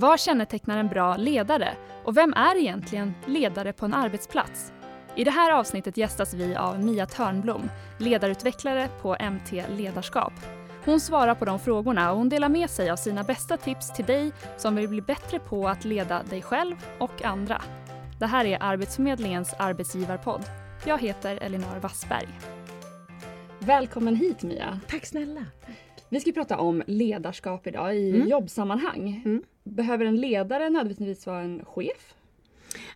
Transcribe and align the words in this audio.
Vad 0.00 0.20
kännetecknar 0.20 0.78
en 0.78 0.88
bra 0.88 1.16
ledare? 1.16 1.76
Och 2.04 2.16
vem 2.16 2.34
är 2.34 2.56
egentligen 2.56 3.14
ledare 3.26 3.72
på 3.72 3.84
en 3.84 3.94
arbetsplats? 3.94 4.72
I 5.16 5.24
det 5.24 5.30
här 5.30 5.52
avsnittet 5.52 5.96
gästas 5.96 6.34
vi 6.34 6.56
av 6.56 6.84
Mia 6.84 7.06
Törnblom, 7.06 7.70
ledarutvecklare 7.98 8.88
på 9.02 9.16
MT 9.30 9.64
Ledarskap. 9.76 10.32
Hon 10.84 11.00
svarar 11.00 11.34
på 11.34 11.44
de 11.44 11.58
frågorna 11.58 12.10
och 12.10 12.18
hon 12.18 12.28
delar 12.28 12.48
med 12.48 12.70
sig 12.70 12.90
av 12.90 12.96
sina 12.96 13.22
bästa 13.24 13.56
tips 13.56 13.92
till 13.92 14.04
dig 14.04 14.32
som 14.56 14.76
vill 14.76 14.88
bli 14.88 15.00
bättre 15.00 15.38
på 15.38 15.68
att 15.68 15.84
leda 15.84 16.22
dig 16.22 16.42
själv 16.42 16.76
och 16.98 17.24
andra. 17.24 17.62
Det 18.18 18.26
här 18.26 18.44
är 18.44 18.62
Arbetsförmedlingens 18.62 19.54
arbetsgivarpodd. 19.58 20.44
Jag 20.86 20.98
heter 21.00 21.38
Elinor 21.42 21.78
Wassberg. 21.80 22.28
Välkommen 23.58 24.16
hit 24.16 24.42
Mia. 24.42 24.80
Tack 24.88 25.06
snälla. 25.06 25.46
Vi 26.08 26.20
ska 26.20 26.32
prata 26.32 26.58
om 26.58 26.82
ledarskap 26.86 27.66
idag 27.66 27.96
i 27.96 28.10
mm. 28.10 28.28
jobbsammanhang. 28.28 29.22
Mm. 29.24 29.42
Behöver 29.64 30.04
en 30.04 30.16
ledare 30.16 30.70
nödvändigtvis 30.70 31.26
vara 31.26 31.40
en 31.40 31.64
chef? 31.64 32.14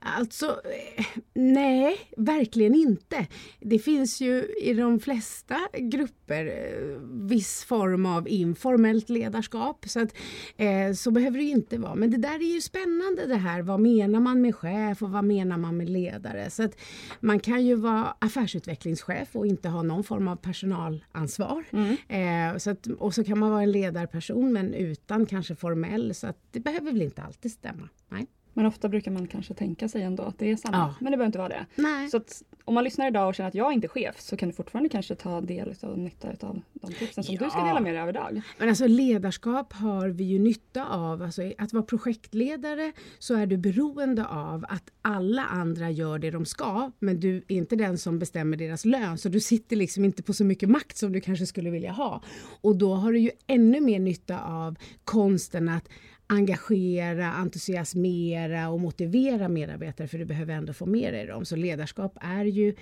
Alltså, 0.04 0.46
eh, 0.46 1.04
nej, 1.34 1.96
verkligen 2.16 2.74
inte. 2.74 3.26
Det 3.60 3.78
finns 3.78 4.20
ju 4.20 4.44
i 4.62 4.74
de 4.74 5.00
flesta 5.00 5.58
grupper 5.78 6.46
eh, 6.46 6.98
viss 7.28 7.64
form 7.64 8.06
av 8.06 8.28
informellt 8.28 9.08
ledarskap. 9.08 9.84
Så, 9.88 10.00
att, 10.00 10.14
eh, 10.56 10.92
så 10.92 11.10
behöver 11.10 11.38
det 11.38 11.44
inte 11.44 11.78
vara. 11.78 11.94
Men 11.94 12.10
det 12.10 12.16
där 12.16 12.34
är 12.34 12.54
ju 12.54 12.60
spännande 12.60 13.26
det 13.26 13.36
här. 13.36 13.62
Vad 13.62 13.80
menar 13.80 14.20
man 14.20 14.40
med 14.40 14.54
chef 14.54 15.02
och 15.02 15.10
vad 15.10 15.24
menar 15.24 15.58
man 15.58 15.76
med 15.76 15.88
ledare? 15.88 16.50
Så 16.50 16.62
att 16.62 16.76
man 17.20 17.40
kan 17.40 17.66
ju 17.66 17.74
vara 17.74 18.16
affärsutvecklingschef 18.18 19.36
och 19.36 19.46
inte 19.46 19.68
ha 19.68 19.82
någon 19.82 20.04
form 20.04 20.28
av 20.28 20.36
personalansvar. 20.36 21.64
Mm. 21.70 22.60
så 22.60 22.70
att, 22.70 22.86
och 22.86 23.14
så 23.14 23.24
kan 23.24 23.38
man 23.38 23.50
vara 23.50 23.62
en 23.62 23.72
ledarperson 23.72 24.52
men 24.52 24.74
utan 24.74 25.26
kanske 25.26 25.54
formell. 25.54 26.14
Så 26.14 26.26
att 26.26 26.38
det 26.50 26.60
behöver 26.60 26.92
väl 26.92 27.02
inte 27.02 27.22
alltid 27.22 27.52
stämma. 27.52 27.88
Nej. 28.08 28.26
Men 28.54 28.66
ofta 28.66 28.88
brukar 28.88 29.10
man 29.10 29.26
kanske 29.26 29.54
tänka 29.54 29.88
sig 29.88 30.02
ändå 30.02 30.22
att 30.22 30.38
det 30.38 30.50
är 30.50 30.56
samma. 30.56 30.76
Ja. 30.76 30.94
Men 31.00 31.10
det 31.12 31.16
behöver 31.16 31.26
inte 31.26 31.38
vara 31.38 31.48
det. 31.48 31.66
Nej. 31.74 32.08
Så 32.08 32.16
att, 32.16 32.42
om 32.64 32.74
man 32.74 32.84
lyssnar 32.84 33.06
idag 33.06 33.28
och 33.28 33.34
känner 33.34 33.48
att 33.48 33.54
jag 33.54 33.72
inte 33.72 33.86
är 33.86 33.88
chef 33.88 34.20
så 34.20 34.36
kan 34.36 34.48
du 34.48 34.54
fortfarande 34.54 34.88
kanske 34.88 35.14
ta 35.14 35.40
del 35.40 35.74
av 35.82 35.98
nytta 35.98 36.28
av 36.40 36.62
de 36.72 36.92
tipsen 36.92 37.24
som 37.24 37.34
ja. 37.34 37.44
du 37.44 37.50
ska 37.50 37.64
dela 37.64 37.80
med 37.80 37.94
dig 37.94 38.02
av 38.02 38.08
idag. 38.08 38.42
Men 38.58 38.68
alltså 38.68 38.86
ledarskap 38.86 39.72
har 39.72 40.08
vi 40.08 40.24
ju 40.24 40.38
nytta 40.38 40.86
av. 40.86 41.22
Alltså, 41.22 41.52
att 41.58 41.72
vara 41.72 41.82
projektledare 41.82 42.92
så 43.18 43.34
är 43.34 43.46
du 43.46 43.56
beroende 43.56 44.26
av 44.26 44.64
att 44.68 44.90
alla 45.02 45.44
andra 45.44 45.90
gör 45.90 46.18
det 46.18 46.30
de 46.30 46.44
ska 46.44 46.90
men 46.98 47.20
du 47.20 47.36
är 47.36 47.56
inte 47.56 47.76
den 47.76 47.98
som 47.98 48.18
bestämmer 48.18 48.56
deras 48.56 48.84
lön 48.84 49.18
så 49.18 49.28
du 49.28 49.40
sitter 49.40 49.76
liksom 49.76 50.04
inte 50.04 50.22
på 50.22 50.32
så 50.32 50.44
mycket 50.44 50.68
makt 50.68 50.96
som 50.96 51.12
du 51.12 51.20
kanske 51.20 51.46
skulle 51.46 51.70
vilja 51.70 51.92
ha. 51.92 52.22
Och 52.60 52.76
då 52.76 52.94
har 52.94 53.12
du 53.12 53.18
ju 53.18 53.30
ännu 53.46 53.80
mer 53.80 53.98
nytta 53.98 54.40
av 54.40 54.76
konsten 55.04 55.68
att 55.68 55.88
engagera, 56.32 57.32
entusiasmera 57.32 58.68
och 58.68 58.80
motivera 58.80 59.48
medarbetare 59.48 60.08
för 60.08 60.18
du 60.18 60.24
behöver 60.24 60.54
ändå 60.54 60.72
få 60.72 60.86
med 60.86 61.14
dig 61.14 61.26
dem. 61.26 61.44
Så 61.44 61.56
ledarskap 61.56 62.18
är 62.20 62.44
ju 62.44 62.74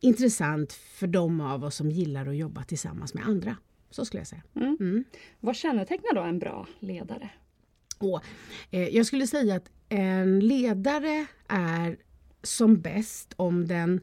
intressant 0.00 0.72
för 0.72 1.06
de 1.06 1.40
av 1.40 1.64
oss 1.64 1.74
som 1.74 1.90
gillar 1.90 2.26
att 2.26 2.36
jobba 2.36 2.64
tillsammans 2.64 3.14
med 3.14 3.26
andra. 3.26 3.56
Så 3.90 4.04
skulle 4.04 4.20
jag 4.20 4.26
säga. 4.26 4.42
Mm. 4.56 4.76
Mm. 4.80 5.04
Vad 5.40 5.56
kännetecknar 5.56 6.14
då 6.14 6.22
en 6.22 6.38
bra 6.38 6.66
ledare? 6.78 7.30
Och, 7.98 8.24
eh, 8.70 8.88
jag 8.88 9.06
skulle 9.06 9.26
säga 9.26 9.54
att 9.54 9.70
en 9.88 10.40
ledare 10.40 11.26
är 11.48 11.96
som 12.42 12.80
bäst 12.80 13.34
om 13.36 13.66
den 13.68 14.00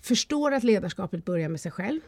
förstår 0.00 0.54
att 0.54 0.64
ledarskapet 0.64 1.24
börjar 1.24 1.48
med 1.48 1.60
sig 1.60 1.72
själv 1.72 2.00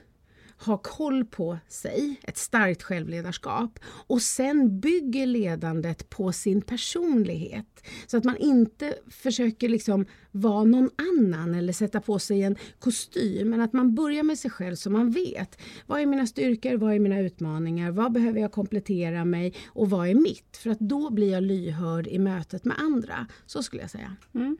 ha 0.67 0.79
koll 0.79 1.25
på 1.25 1.59
sig, 1.69 2.21
ett 2.23 2.37
starkt 2.37 2.83
självledarskap 2.83 3.79
och 3.85 4.23
sen 4.23 4.81
bygger 4.81 5.27
ledandet 5.27 6.11
på 6.11 6.33
sin 6.33 6.63
personlighet. 6.63 7.87
Så 8.07 8.17
att 8.17 8.25
man 8.25 8.37
inte 8.37 8.95
försöker 9.11 9.69
liksom 9.69 10.07
vara 10.31 10.65
någon 10.65 10.91
annan 10.97 11.55
eller 11.55 11.73
sätta 11.73 12.01
på 12.01 12.19
sig 12.19 12.43
en 12.43 12.57
kostym 12.79 13.51
men 13.51 13.61
att 13.61 13.73
man 13.73 13.95
börjar 13.95 14.23
med 14.23 14.39
sig 14.39 14.51
själv 14.51 14.75
så 14.75 14.91
man 14.91 15.11
vet 15.11 15.61
vad 15.87 16.01
är 16.01 16.07
mina 16.07 16.27
styrkor, 16.27 16.77
vad 16.77 16.95
är 16.95 16.99
mina 16.99 17.21
utmaningar, 17.21 17.91
vad 17.91 18.13
behöver 18.13 18.41
jag 18.41 18.53
komplettera 18.53 19.25
mig 19.25 19.55
och 19.67 19.91
vad 19.91 20.09
är 20.09 20.15
mitt? 20.15 20.57
För 20.57 20.71
att 20.71 20.81
då 20.81 21.11
blir 21.11 21.33
jag 21.33 21.43
lyhörd 21.43 22.07
i 22.07 22.19
mötet 22.19 22.65
med 22.65 22.77
andra. 22.79 23.27
Så 23.47 23.63
skulle 23.63 23.83
jag 23.83 23.91
säga. 23.91 24.17
Mm. 24.35 24.57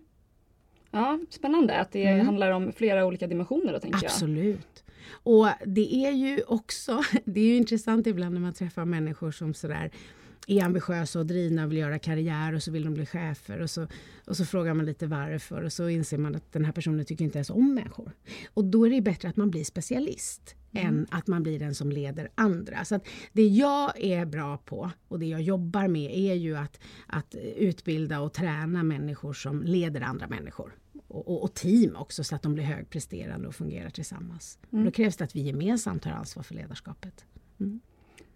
Ja, 0.91 1.19
Spännande 1.31 1.81
att 1.81 1.93
det 1.93 2.07
mm. 2.07 2.27
handlar 2.27 2.51
om 2.51 2.73
flera 2.73 3.07
olika 3.07 3.27
dimensioner. 3.27 3.73
Då, 3.73 3.81
tänker 3.81 4.07
Absolut. 4.07 4.85
Jag. 4.87 4.90
Och 5.09 5.49
det 5.67 5.95
är 5.95 6.13
ju 6.13 6.43
också, 6.43 7.03
det 7.25 7.41
är 7.41 7.45
ju 7.45 7.57
intressant 7.57 8.07
ibland 8.07 8.35
när 8.35 8.41
man 8.41 8.53
träffar 8.53 8.85
människor 8.85 9.31
som 9.31 9.55
sådär 9.55 9.91
är 10.47 10.65
ambitiösa 10.65 11.19
och 11.19 11.27
drivna 11.27 11.65
och 11.65 11.71
vill 11.71 11.79
göra 11.79 11.99
karriär 11.99 12.55
och 12.55 12.63
så 12.63 12.71
vill 12.71 12.85
de 12.85 12.95
bli 12.95 13.07
chefer 13.07 13.61
och 13.61 13.71
så, 13.71 13.87
och 14.27 14.37
så 14.37 14.45
frågar 14.45 14.75
man 14.75 14.87
lite 14.87 15.07
varför 15.07 15.63
och 15.63 15.73
så 15.73 15.89
inser 15.89 16.19
man 16.19 16.35
att 16.35 16.53
den 16.53 16.65
här 16.65 16.73
personen 16.73 17.05
tycker 17.05 17.25
inte 17.25 17.39
ens 17.39 17.51
om 17.51 17.75
människor. 17.75 18.13
Och 18.55 18.65
då 18.65 18.87
är 18.87 18.91
det 18.91 19.01
bättre 19.01 19.29
att 19.29 19.37
man 19.37 19.51
blir 19.51 19.65
specialist 19.65 20.55
mm. 20.73 20.87
än 20.87 21.07
att 21.11 21.27
man 21.27 21.43
blir 21.43 21.59
den 21.59 21.75
som 21.75 21.93
leder 21.93 22.29
andra. 22.35 22.85
Så 22.85 22.95
att 22.95 23.07
det 23.33 23.47
jag 23.47 24.05
är 24.05 24.27
bra 24.27 24.57
på 24.57 24.91
och 25.09 25.19
det 25.19 25.27
jag 25.27 25.43
jobbar 25.43 25.89
med 25.89 26.15
är 26.15 26.35
ju 26.35 26.57
att, 26.57 26.81
att 27.07 27.35
utbilda 27.57 28.21
och 28.21 28.33
träna 28.33 28.83
människor 28.83 29.33
som 29.33 29.63
leder 29.63 30.01
andra 30.01 30.29
människor 30.29 30.75
och, 31.11 31.43
och, 31.43 31.55
team 31.55 31.97
också 31.97 32.25
så 32.25 32.35
att 32.35 32.43
de 32.43 32.55
blir 32.55 32.65
högpresterande 32.65 33.49
och 33.49 33.55
fungerar 33.55 33.91
tillsammans. 33.91 34.59
Mm. 34.73 34.85
Och 34.85 34.93
då 34.93 34.97
krävs 34.97 35.17
det 35.17 35.25
att 35.25 35.37
vi 35.37 35.41
gemensamt 35.41 36.03
tar 36.03 36.11
ansvar 36.11 36.43
för 36.43 36.55
ledarskapet. 36.55 37.25
Mm. 37.61 37.81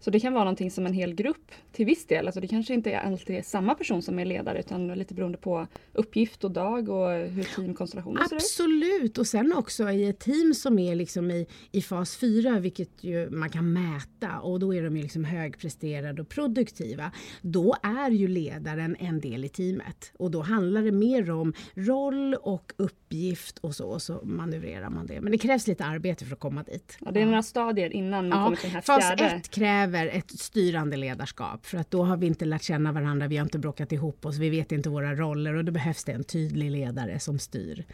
Så 0.05 0.11
det 0.11 0.19
kan 0.19 0.33
vara 0.33 0.43
någonting 0.43 0.71
som 0.71 0.85
en 0.85 0.93
hel 0.93 1.13
grupp 1.13 1.51
till 1.71 1.85
viss 1.85 2.05
del, 2.07 2.25
alltså 2.25 2.41
det 2.41 2.47
kanske 2.47 2.73
inte 2.73 2.91
är 2.91 2.99
alltid 2.99 3.35
är 3.35 3.41
samma 3.41 3.75
person 3.75 4.01
som 4.01 4.19
är 4.19 4.25
ledare 4.25 4.59
utan 4.59 4.87
lite 4.87 5.13
beroende 5.13 5.37
på 5.37 5.67
uppgift 5.93 6.43
och 6.43 6.51
dag 6.51 6.89
och 6.89 7.09
hur 7.11 7.55
teamkonstellationen 7.55 8.29
ser 8.29 8.35
ut? 8.35 8.41
Absolut 8.41 9.17
och 9.17 9.27
sen 9.27 9.53
också 9.53 9.89
i 9.89 10.09
ett 10.09 10.19
team 10.19 10.53
som 10.53 10.79
är 10.79 10.95
liksom 10.95 11.31
i, 11.31 11.47
i 11.71 11.81
fas 11.81 12.17
4 12.17 12.59
vilket 12.59 13.03
ju 13.03 13.29
man 13.29 13.49
kan 13.49 13.73
mäta 13.73 14.39
och 14.39 14.59
då 14.59 14.73
är 14.73 14.83
de 14.83 14.97
ju 14.97 15.03
liksom 15.03 15.23
högpresterande 15.25 16.21
och 16.21 16.29
produktiva. 16.29 17.11
Då 17.41 17.75
är 17.83 18.09
ju 18.11 18.27
ledaren 18.27 18.95
en 18.99 19.19
del 19.19 19.45
i 19.45 19.49
teamet 19.49 20.11
och 20.19 20.31
då 20.31 20.41
handlar 20.41 20.81
det 20.81 20.91
mer 20.91 21.31
om 21.31 21.53
roll 21.75 22.33
och 22.33 22.73
uppgift 22.77 23.57
och 23.57 23.75
så 23.75 23.85
och 23.87 24.01
så 24.01 24.21
manövrerar 24.23 24.89
man 24.89 25.05
det. 25.05 25.21
Men 25.21 25.31
det 25.31 25.37
krävs 25.37 25.67
lite 25.67 25.85
arbete 25.85 26.25
för 26.25 26.33
att 26.33 26.39
komma 26.39 26.63
dit. 26.63 26.97
Ja, 27.01 27.11
det 27.11 27.21
är 27.21 27.25
några 27.25 27.43
stadier 27.43 27.93
innan 27.93 28.29
man 28.29 28.39
ja, 28.39 28.45
kommer 28.45 28.57
till 28.57 28.69
den 28.69 28.75
här 28.75 28.81
fjärde. 28.81 29.23
Fas 29.23 29.33
1 29.33 29.49
kräver 29.49 29.94
kräver 29.95 30.17
ett 30.17 30.31
styrande 30.31 30.97
ledarskap 30.97 31.65
för 31.65 31.77
att 31.77 31.91
då 31.91 32.03
har 32.03 32.17
vi 32.17 32.27
inte 32.27 32.45
lärt 32.45 32.63
känna 32.63 32.91
varandra, 32.91 33.27
vi 33.27 33.37
har 33.37 33.43
inte 33.43 33.59
bråkat 33.59 33.91
ihop 33.91 34.25
oss, 34.25 34.37
vi 34.37 34.49
vet 34.49 34.71
inte 34.71 34.89
våra 34.89 35.15
roller 35.15 35.53
och 35.53 35.65
då 35.65 35.71
behövs 35.71 36.03
det 36.03 36.11
en 36.11 36.23
tydlig 36.23 36.71
ledare 36.71 37.19
som 37.19 37.39
styr. 37.39 37.85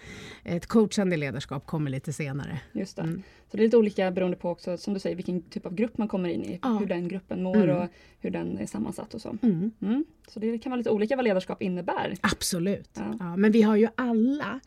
Ett 0.43 0.67
coachande 0.67 1.17
ledarskap 1.17 1.65
kommer 1.65 1.91
lite 1.91 2.13
senare. 2.13 2.59
Just 2.71 2.95
det. 2.95 3.01
Mm. 3.01 3.23
Så 3.51 3.57
det 3.57 3.63
är 3.63 3.65
lite 3.65 3.77
olika 3.77 4.11
beroende 4.11 4.37
på 4.37 4.49
också, 4.49 4.77
som 4.77 4.93
du 4.93 4.99
säger, 4.99 5.15
vilken 5.15 5.41
typ 5.41 5.65
av 5.65 5.75
grupp 5.75 5.97
man 5.97 6.07
kommer 6.07 6.29
in 6.29 6.43
i, 6.43 6.59
ja. 6.61 6.77
hur 6.77 6.85
den 6.85 7.07
gruppen 7.07 7.43
mår 7.43 7.63
mm. 7.63 7.77
och 7.77 7.87
hur 8.19 8.29
den 8.29 8.57
är 8.57 8.65
sammansatt 8.65 9.13
och 9.13 9.21
så. 9.21 9.37
Mm. 9.41 9.71
mm. 9.81 10.05
Så 10.27 10.39
det 10.39 10.57
kan 10.57 10.69
vara 10.69 10.77
lite 10.77 10.89
olika 10.89 11.15
vad 11.15 11.25
ledarskap 11.25 11.61
innebär. 11.61 12.15
Absolut. 12.21 12.89
Ja. 12.93 13.15
ja 13.19 13.35
men 13.35 13.51
vi 13.51 13.61
har 13.61 13.75
ju 13.75 13.87
alla 13.95 14.59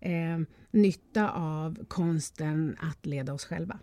eh, 0.00 0.38
nytta 0.70 1.30
av 1.30 1.84
konsten 1.88 2.76
att 2.80 3.06
leda 3.06 3.32
oss 3.32 3.44
själva. 3.44 3.78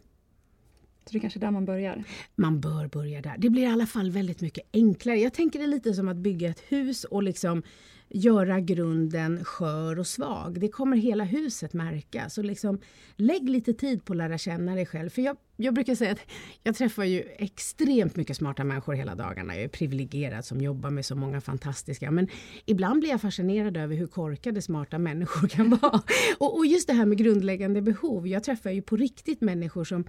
Så 1.08 1.14
det 1.14 1.18
är 1.18 1.22
kanske 1.22 1.40
där 1.40 1.52
man 1.52 1.66
börjar? 1.66 2.04
Man 2.36 2.60
bör 2.60 2.88
börja 2.88 3.22
där. 3.22 3.36
Det 3.38 3.50
blir 3.50 3.64
i 3.64 3.68
alla 3.68 3.86
fall 3.86 4.12
väldigt 4.12 4.42
mycket 4.42 4.64
enklare. 4.74 5.20
Jag 5.20 5.34
tänker 5.34 5.60
det 5.60 5.68
lite 5.68 5.94
som 5.94 6.08
att 6.08 6.18
bygga 6.18 6.50
ett 6.50 6.64
hus 6.68 7.04
och 7.04 7.24
liksom 7.24 7.64
göra 8.10 8.60
grunden 8.60 9.46
skör 9.46 10.00
och 10.00 10.08
svag. 10.08 10.60
Det 10.60 10.68
kommer 10.68 10.98
hela 10.98 11.24
huset 11.24 11.74
märka. 11.74 12.30
Så 12.30 12.42
liksom, 12.42 12.80
lägg 13.16 13.50
lite 13.50 13.74
tid 13.74 14.06
på 14.06 14.14
att 14.14 14.18
lära 14.18 14.38
känna 14.38 14.76
dig 14.76 14.86
själv. 14.86 15.10
För 15.10 15.22
jag, 15.22 15.38
jag 15.56 15.74
brukar 15.74 15.96
säga 15.96 16.12
att 16.12 16.20
jag 16.64 16.76
träffar 16.76 17.04
ju 17.04 17.24
extremt 17.38 18.16
mycket 18.16 18.38
smarta 18.38 18.64
människor 18.64 18.94
hela 18.94 19.16
dagarna. 19.16 19.56
Jag 19.56 19.64
är 19.64 19.68
privilegierad 19.68 20.46
som 20.46 20.62
jobbar 20.62 20.90
med 20.90 21.06
så 21.06 21.16
många 21.16 21.42
fantastiska. 21.42 22.12
Men 22.12 22.28
ibland 22.66 23.00
blir 23.00 23.10
jag 23.10 23.22
fascinerad 23.22 23.78
över 23.78 23.96
hur 23.96 24.08
korkade 24.08 24.62
smarta 24.62 24.98
människor 24.98 25.48
kan 25.48 25.70
vara. 25.70 26.02
Och, 26.38 26.58
och 26.58 26.66
just 26.66 26.88
det 26.88 26.94
här 26.94 27.06
med 27.06 27.18
grundläggande 27.18 27.82
behov. 27.82 28.28
Jag 28.28 28.44
träffar 28.44 28.70
ju 28.70 28.82
på 28.82 28.98
riktigt 28.98 29.42
människor 29.42 29.84
som 29.84 30.04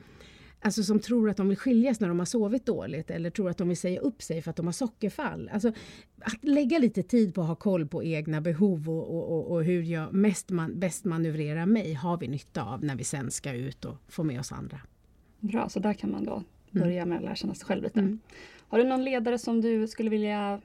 Alltså 0.61 0.83
som 0.83 1.01
tror 1.01 1.31
att 1.31 1.37
de 1.37 1.49
vill 1.49 1.59
skiljas 1.59 2.01
när 2.01 2.09
de 2.09 2.19
har 2.19 2.27
sovit 2.27 2.67
dåligt 2.67 3.11
eller 3.11 3.31
tror 3.31 3.51
att 3.51 3.59
de 3.59 3.69
vill 3.69 3.77
säga 3.77 4.01
upp 4.01 4.23
sig 4.23 4.43
för 4.43 4.51
att 4.51 4.57
de 4.57 4.67
har 4.67 4.73
sockerfall. 4.73 5.51
Alltså, 5.53 5.69
att 6.21 6.45
lägga 6.45 6.79
lite 6.79 7.03
tid 7.03 7.35
på 7.35 7.41
att 7.41 7.49
ha 7.49 7.55
koll 7.55 7.87
på 7.87 8.05
egna 8.05 8.41
behov 8.41 8.91
och, 8.91 9.17
och, 9.17 9.39
och, 9.39 9.51
och 9.51 9.65
hur 9.65 9.83
jag 9.83 10.13
mest 10.15 10.51
man, 10.51 10.81
bäst 10.81 11.05
manövrerar 11.05 11.67
mig 11.67 11.93
har 11.93 12.17
vi 12.17 12.29
nytta 12.29 12.63
av 12.63 12.85
när 12.85 12.97
vi 12.97 13.05
sen 13.05 13.31
ska 13.31 13.53
ut 13.53 13.85
och 13.85 13.97
få 14.09 14.25
med 14.25 14.41
oss 14.41 14.53
andra. 14.53 14.81
Bra, 15.41 15.69
så 15.69 15.81
där 15.81 15.95
kan 15.95 16.11
man 16.11 16.25
då 16.25 16.33
mm. 16.33 16.45
börja 16.71 17.07
med 17.07 17.19
att 17.19 17.25
lära 17.25 17.35
känna 17.35 17.55
sig 17.55 17.67
själv 17.67 17.83
lite. 17.83 18.01
Mm. 18.01 18.19
Har 18.69 18.79
du 18.79 18.85
någon 18.85 19.05
ledare 19.05 19.39
som 19.39 19.61
du 19.61 19.89
skulle 19.89 20.11
vilja 20.11 20.61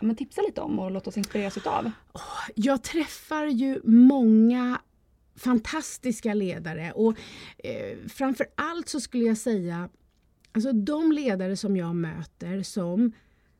men 0.00 0.16
tipsa 0.16 0.42
lite 0.42 0.60
om 0.60 0.78
och 0.78 0.90
låta 0.90 1.10
oss 1.10 1.18
inspireras 1.18 1.56
utav? 1.56 1.90
Jag 2.54 2.82
träffar 2.82 3.46
ju 3.46 3.80
många 3.84 4.80
fantastiska 5.40 6.34
ledare 6.34 6.92
och 6.92 7.16
eh, 7.58 7.98
framför 8.08 8.46
allt 8.54 8.88
så 8.88 9.00
skulle 9.00 9.24
jag 9.24 9.38
säga 9.38 9.88
alltså 10.52 10.72
de 10.72 11.12
ledare 11.12 11.56
som 11.56 11.76
jag 11.76 11.96
möter 11.96 12.62
som 12.62 13.12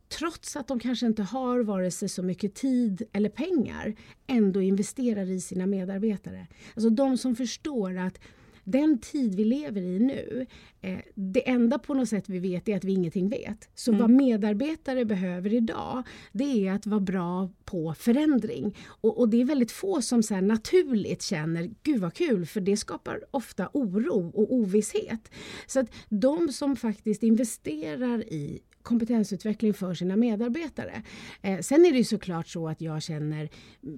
trots 0.08 0.56
att 0.56 0.68
de 0.68 0.80
kanske 0.80 1.06
inte 1.06 1.22
har 1.22 1.60
vare 1.60 1.90
sig 1.90 2.08
så 2.08 2.22
mycket 2.22 2.54
tid 2.54 3.02
eller 3.12 3.28
pengar, 3.28 3.94
ändå 4.26 4.60
investerar 4.62 5.30
i 5.30 5.40
sina 5.40 5.66
medarbetare. 5.66 6.46
Alltså 6.74 6.90
de 6.90 7.18
som 7.18 7.36
förstår 7.36 7.98
att 7.98 8.20
den 8.70 8.98
tid 8.98 9.34
vi 9.34 9.44
lever 9.44 9.82
i 9.82 9.98
nu, 9.98 10.46
eh, 10.80 10.98
det 11.14 11.48
enda 11.48 11.78
på 11.78 11.94
något 11.94 12.08
sätt 12.08 12.28
vi 12.28 12.38
vet 12.38 12.68
är 12.68 12.76
att 12.76 12.84
vi 12.84 12.92
ingenting 12.92 13.28
vet. 13.28 13.68
Så 13.74 13.90
mm. 13.90 14.00
vad 14.00 14.10
medarbetare 14.10 15.04
behöver 15.04 15.54
idag, 15.54 16.02
det 16.32 16.66
är 16.66 16.72
att 16.72 16.86
vara 16.86 17.00
bra 17.00 17.50
på 17.64 17.94
förändring. 17.94 18.76
Och, 18.86 19.18
och 19.18 19.28
det 19.28 19.40
är 19.40 19.44
väldigt 19.44 19.72
få 19.72 20.02
som 20.02 20.22
så 20.22 20.40
naturligt 20.40 21.22
känner, 21.22 21.70
gud 21.82 22.00
vad 22.00 22.14
kul, 22.14 22.46
för 22.46 22.60
det 22.60 22.76
skapar 22.76 23.20
ofta 23.30 23.70
oro 23.72 24.30
och 24.34 24.54
ovisshet. 24.54 25.30
Så 25.66 25.80
att 25.80 25.90
de 26.08 26.48
som 26.48 26.76
faktiskt 26.76 27.22
investerar 27.22 28.32
i 28.32 28.60
kompetensutveckling 28.82 29.74
för 29.74 29.94
sina 29.94 30.16
medarbetare. 30.16 31.02
Eh, 31.42 31.60
sen 31.60 31.84
är 31.84 31.92
det 31.92 31.98
ju 31.98 32.04
såklart 32.04 32.48
så 32.48 32.68
att 32.68 32.80
jag 32.80 33.02
känner 33.02 33.48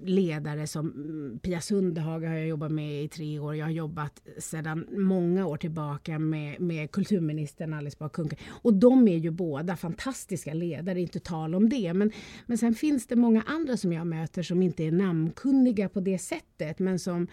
ledare 0.04 0.66
som 0.66 0.90
mm, 0.90 1.38
Pia 1.38 1.60
Sundhage 1.60 2.26
har 2.26 2.34
jag 2.34 2.46
jobbat 2.46 2.72
med 2.72 3.04
i 3.04 3.08
tre 3.08 3.38
år. 3.38 3.56
Jag 3.56 3.66
har 3.66 3.70
jobbat 3.70 4.22
sedan 4.38 4.86
många 4.90 5.46
år 5.46 5.56
tillbaka 5.56 6.18
med, 6.18 6.60
med 6.60 6.90
kulturministern 6.90 7.74
Alice 7.74 7.96
Bah 8.00 8.08
Kuhnke. 8.08 8.36
Och 8.48 8.74
de 8.74 9.08
är 9.08 9.16
ju 9.16 9.30
båda 9.30 9.76
fantastiska 9.76 10.54
ledare, 10.54 11.00
inte 11.00 11.20
tal 11.20 11.54
om 11.54 11.68
det. 11.68 11.94
Men, 11.94 12.12
men 12.46 12.58
sen 12.58 12.74
finns 12.74 13.06
det 13.06 13.16
många 13.16 13.42
andra 13.46 13.76
som 13.76 13.92
jag 13.92 14.06
möter 14.06 14.42
som 14.42 14.62
inte 14.62 14.84
är 14.84 14.92
namnkunniga 14.92 15.88
på 15.88 16.00
det 16.00 16.18
sättet 16.18 16.78
men 16.78 16.98
som 16.98 17.26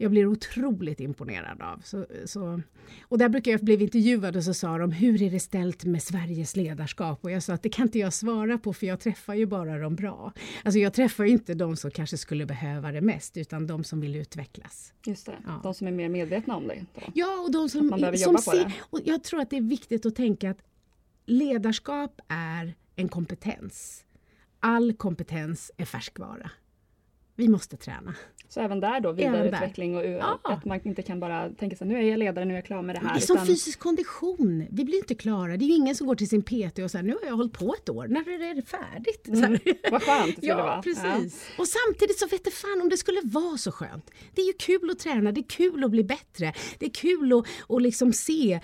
jag 0.00 0.10
blir 0.10 0.26
otroligt 0.26 1.00
imponerad 1.00 1.62
av. 1.62 1.80
Så, 1.84 2.06
så, 2.24 2.62
och 3.02 3.18
där 3.18 3.28
brukar 3.28 3.52
jag 3.52 3.60
bli 3.60 3.82
intervjuad 3.82 4.36
och 4.36 4.44
så 4.44 4.54
sa 4.54 4.78
de, 4.78 4.92
hur 4.92 5.22
är 5.22 5.30
det 5.30 5.40
ställt 5.40 5.84
med 5.84 6.02
Sveriges 6.02 6.56
ledarskap? 6.56 7.24
Och 7.24 7.30
jag 7.30 7.42
sa 7.42 7.52
att 7.52 7.62
det 7.62 7.68
kan 7.68 7.86
inte 7.86 7.98
jag 7.98 8.12
svara 8.12 8.58
på 8.58 8.72
för 8.72 8.86
jag 8.86 9.00
träffar 9.00 9.34
ju 9.34 9.46
bara 9.46 9.78
de 9.78 9.96
bra. 9.96 10.32
Alltså 10.64 10.78
jag 10.78 10.92
träffar 10.92 11.24
ju 11.24 11.30
inte 11.30 11.54
de 11.54 11.76
som 11.76 11.90
kanske 11.90 12.16
skulle 12.16 12.46
behöva 12.46 12.92
det 12.92 13.00
mest 13.00 13.36
utan 13.36 13.66
de 13.66 13.84
som 13.84 14.00
vill 14.00 14.16
utvecklas. 14.16 14.92
Just 15.06 15.26
det, 15.26 15.38
ja. 15.46 15.60
de 15.62 15.74
som 15.74 15.86
är 15.86 15.92
mer 15.92 16.08
medvetna 16.08 16.56
om 16.56 16.68
det. 16.68 16.86
Då. 16.94 17.00
Ja, 17.14 17.40
och 17.44 17.52
de 17.52 17.68
som, 17.68 17.84
jobba 18.14 18.42
på 18.42 18.52
det. 18.52 18.72
Och 18.80 19.00
jag 19.04 19.24
tror 19.24 19.40
att 19.40 19.50
det 19.50 19.56
är 19.56 19.60
viktigt 19.60 20.06
att 20.06 20.14
tänka 20.14 20.50
att 20.50 20.62
ledarskap 21.26 22.20
är 22.28 22.74
en 22.96 23.08
kompetens. 23.08 24.04
All 24.60 24.92
kompetens 24.92 25.70
är 25.76 25.84
färskvara. 25.84 26.50
Vi 27.34 27.48
måste 27.48 27.76
träna. 27.76 28.14
Så 28.48 28.60
även 28.60 28.80
där 28.80 29.00
då 29.00 29.12
vidareutveckling 29.12 29.96
och 29.96 30.04
ja. 30.04 30.40
att 30.44 30.64
man 30.64 30.80
inte 30.84 31.02
kan 31.02 31.20
bara 31.20 31.50
tänka 31.50 31.76
sig 31.76 31.86
nu 31.86 31.98
är 31.98 32.02
jag 32.02 32.18
ledare, 32.18 32.44
nu 32.44 32.52
är 32.52 32.58
jag 32.58 32.64
klar 32.64 32.82
med 32.82 32.94
det 32.94 32.98
här. 32.98 33.14
Det 33.14 33.20
är 33.20 33.26
som 33.26 33.46
fysisk 33.46 33.78
kondition. 33.78 34.66
Vi 34.70 34.84
blir 34.84 34.98
inte 34.98 35.14
klara. 35.14 35.56
Det 35.56 35.64
är 35.64 35.66
ju 35.66 35.74
ingen 35.74 35.94
som 35.94 36.06
går 36.06 36.14
till 36.14 36.28
sin 36.28 36.42
PT 36.42 36.78
och 36.78 36.90
säger 36.90 37.02
nu 37.02 37.12
har 37.12 37.26
jag 37.26 37.36
hållit 37.36 37.52
på 37.52 37.74
ett 37.74 37.88
år, 37.88 38.06
när 38.08 38.20
är 38.20 38.54
det 38.54 38.62
färdigt? 38.62 39.28
Mm. 39.28 39.58
Vad 39.90 40.02
skönt 40.02 40.26
det 40.26 40.32
skulle 40.32 40.48
ja, 40.52 40.56
vara. 40.56 40.82
Precis. 40.82 41.46
Ja. 41.48 41.62
Och 41.62 41.68
samtidigt 41.68 42.18
så 42.18 42.26
vet 42.26 42.44
det 42.44 42.50
fan 42.50 42.80
om 42.82 42.88
det 42.88 42.96
skulle 42.96 43.20
vara 43.24 43.56
så 43.56 43.72
skönt. 43.72 44.10
Det 44.34 44.42
är 44.42 44.46
ju 44.46 44.52
kul 44.52 44.90
att 44.90 44.98
träna, 44.98 45.32
det 45.32 45.40
är 45.40 45.48
kul 45.48 45.84
att 45.84 45.90
bli 45.90 46.04
bättre. 46.04 46.52
Det 46.78 46.86
är 46.86 46.90
kul 46.90 47.32
att, 47.32 47.46
att 47.68 47.82
liksom 47.82 48.12
se, 48.12 48.60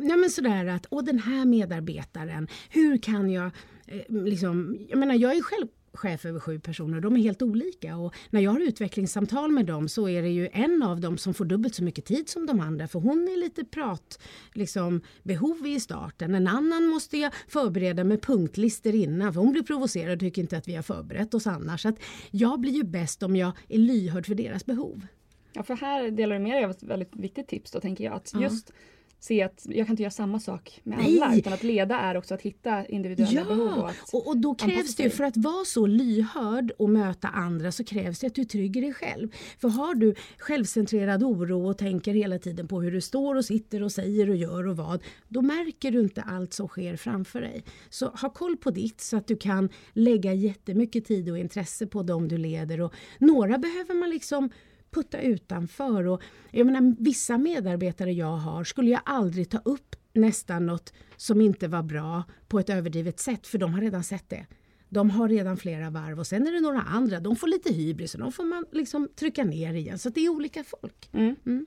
ja 0.00 0.16
men 0.16 0.30
sådär 0.30 0.66
att, 0.66 0.86
åh 0.90 1.04
den 1.04 1.18
här 1.18 1.44
medarbetaren, 1.44 2.48
hur 2.70 2.98
kan 2.98 3.30
jag 3.30 3.50
eh, 3.86 4.24
liksom, 4.24 4.78
jag 4.88 4.98
menar 4.98 5.14
jag 5.14 5.36
är 5.36 5.42
själv 5.42 5.66
chef 5.94 6.26
över 6.26 6.40
sju 6.40 6.60
personer. 6.60 7.00
De 7.00 7.16
är 7.16 7.20
helt 7.20 7.42
olika 7.42 7.96
och 7.96 8.14
när 8.30 8.40
jag 8.40 8.50
har 8.50 8.60
utvecklingssamtal 8.60 9.50
med 9.50 9.66
dem 9.66 9.88
så 9.88 10.08
är 10.08 10.22
det 10.22 10.28
ju 10.28 10.48
en 10.52 10.82
av 10.82 11.00
dem 11.00 11.18
som 11.18 11.34
får 11.34 11.44
dubbelt 11.44 11.74
så 11.74 11.84
mycket 11.84 12.04
tid 12.04 12.28
som 12.28 12.46
de 12.46 12.60
andra 12.60 12.88
för 12.88 12.98
hon 12.98 13.28
är 13.28 13.40
lite 13.40 13.64
prat 13.64 14.22
liksom, 14.52 15.00
behov 15.22 15.66
i 15.66 15.80
starten. 15.80 16.34
En 16.34 16.46
annan 16.46 16.86
måste 16.86 17.18
jag 17.18 17.32
förbereda 17.48 18.04
med 18.04 18.22
punktlister 18.22 18.94
innan 18.94 19.32
för 19.32 19.40
hon 19.40 19.52
blir 19.52 19.62
provocerad 19.62 20.12
och 20.14 20.20
tycker 20.20 20.42
inte 20.42 20.56
att 20.56 20.68
vi 20.68 20.74
har 20.74 20.82
förberett 20.82 21.34
oss 21.34 21.46
annars. 21.46 21.82
Så 21.82 21.88
att 21.88 21.98
jag 22.30 22.60
blir 22.60 22.72
ju 22.72 22.82
bäst 22.82 23.22
om 23.22 23.36
jag 23.36 23.52
är 23.68 23.78
lyhörd 23.78 24.26
för 24.26 24.34
deras 24.34 24.66
behov. 24.66 25.06
Ja, 25.52 25.62
för 25.62 25.74
här 25.74 26.10
delar 26.10 26.36
du 26.36 26.42
med 26.42 26.52
dig 26.52 26.64
av 26.64 26.70
ett 26.70 26.82
väldigt 26.82 27.16
viktigt 27.16 27.48
tips 27.48 27.70
då 27.70 27.80
tänker 27.80 28.04
jag. 28.04 28.14
Att 28.14 28.32
just 28.40 28.72
se 29.22 29.42
att 29.42 29.66
jag 29.68 29.86
kan 29.86 29.92
inte 29.92 30.02
göra 30.02 30.10
samma 30.10 30.40
sak 30.40 30.80
med 30.82 30.98
Nej. 30.98 31.20
alla 31.20 31.36
utan 31.36 31.52
att 31.52 31.62
leda 31.62 31.96
är 31.96 32.16
också 32.16 32.34
att 32.34 32.42
hitta 32.42 32.86
individuella 32.86 33.40
ja. 33.40 33.44
behov. 33.44 33.78
Och, 33.78 34.14
och, 34.14 34.26
och 34.26 34.36
då 34.36 34.54
krävs 34.54 34.94
det, 34.94 35.10
för 35.10 35.24
att 35.24 35.36
vara 35.36 35.64
så 35.64 35.86
lyhörd 35.86 36.72
och 36.78 36.90
möta 36.90 37.28
andra 37.28 37.72
så 37.72 37.84
krävs 37.84 38.18
det 38.18 38.26
att 38.26 38.34
du 38.34 38.44
trygger 38.44 38.82
dig 38.82 38.94
själv. 38.94 39.28
För 39.58 39.68
har 39.68 39.94
du 39.94 40.14
självcentrerad 40.38 41.22
oro 41.22 41.68
och 41.68 41.78
tänker 41.78 42.14
hela 42.14 42.38
tiden 42.38 42.68
på 42.68 42.80
hur 42.80 42.92
du 42.92 43.00
står 43.00 43.34
och 43.34 43.44
sitter 43.44 43.82
och 43.82 43.92
säger 43.92 44.30
och 44.30 44.36
gör 44.36 44.68
och 44.68 44.76
vad, 44.76 45.02
då 45.28 45.42
märker 45.42 45.90
du 45.90 46.00
inte 46.00 46.22
allt 46.22 46.52
som 46.52 46.68
sker 46.68 46.96
framför 46.96 47.40
dig. 47.40 47.64
Så 47.90 48.06
ha 48.06 48.30
koll 48.30 48.56
på 48.56 48.70
ditt 48.70 49.00
så 49.00 49.16
att 49.16 49.26
du 49.26 49.36
kan 49.36 49.68
lägga 49.92 50.32
jättemycket 50.32 51.04
tid 51.04 51.30
och 51.30 51.38
intresse 51.38 51.86
på 51.86 52.02
dem 52.02 52.28
du 52.28 52.38
leder 52.38 52.80
och 52.80 52.94
några 53.18 53.58
behöver 53.58 53.94
man 53.94 54.10
liksom 54.10 54.50
putta 54.92 55.20
utanför. 55.20 56.06
Och, 56.06 56.22
jag 56.50 56.66
menar, 56.66 56.94
vissa 56.98 57.38
medarbetare 57.38 58.12
jag 58.12 58.36
har 58.36 58.64
skulle 58.64 58.90
jag 58.90 59.00
aldrig 59.04 59.50
ta 59.50 59.58
upp 59.64 59.96
nästan 60.12 60.66
något 60.66 60.92
som 61.16 61.40
inte 61.40 61.68
var 61.68 61.82
bra 61.82 62.24
på 62.48 62.60
ett 62.60 62.70
överdrivet 62.70 63.20
sätt 63.20 63.46
för 63.46 63.58
de 63.58 63.74
har 63.74 63.80
redan 63.80 64.04
sett 64.04 64.28
det. 64.28 64.46
De 64.88 65.10
har 65.10 65.28
redan 65.28 65.56
flera 65.56 65.90
varv 65.90 66.18
och 66.18 66.26
sen 66.26 66.46
är 66.46 66.52
det 66.52 66.60
några 66.60 66.80
andra, 66.80 67.20
de 67.20 67.36
får 67.36 67.46
lite 67.48 67.72
hybris 67.72 68.14
och 68.14 68.20
de 68.20 68.32
får 68.32 68.44
man 68.44 68.66
liksom 68.72 69.08
trycka 69.16 69.44
ner 69.44 69.74
igen. 69.74 69.98
Så 69.98 70.08
det 70.08 70.20
är 70.20 70.28
olika 70.28 70.64
folk. 70.64 71.10
Mm. 71.12 71.36
Mm. 71.46 71.66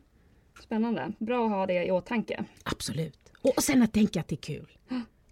Spännande, 0.64 1.14
bra 1.20 1.46
att 1.46 1.52
ha 1.52 1.66
det 1.66 1.86
i 1.86 1.92
åtanke. 1.92 2.46
Absolut. 2.64 3.32
Och 3.42 3.64
sen 3.64 3.82
att 3.82 3.94
tänka 3.94 4.20
att 4.20 4.28
det 4.28 4.36
är 4.36 4.56
kul. 4.56 4.78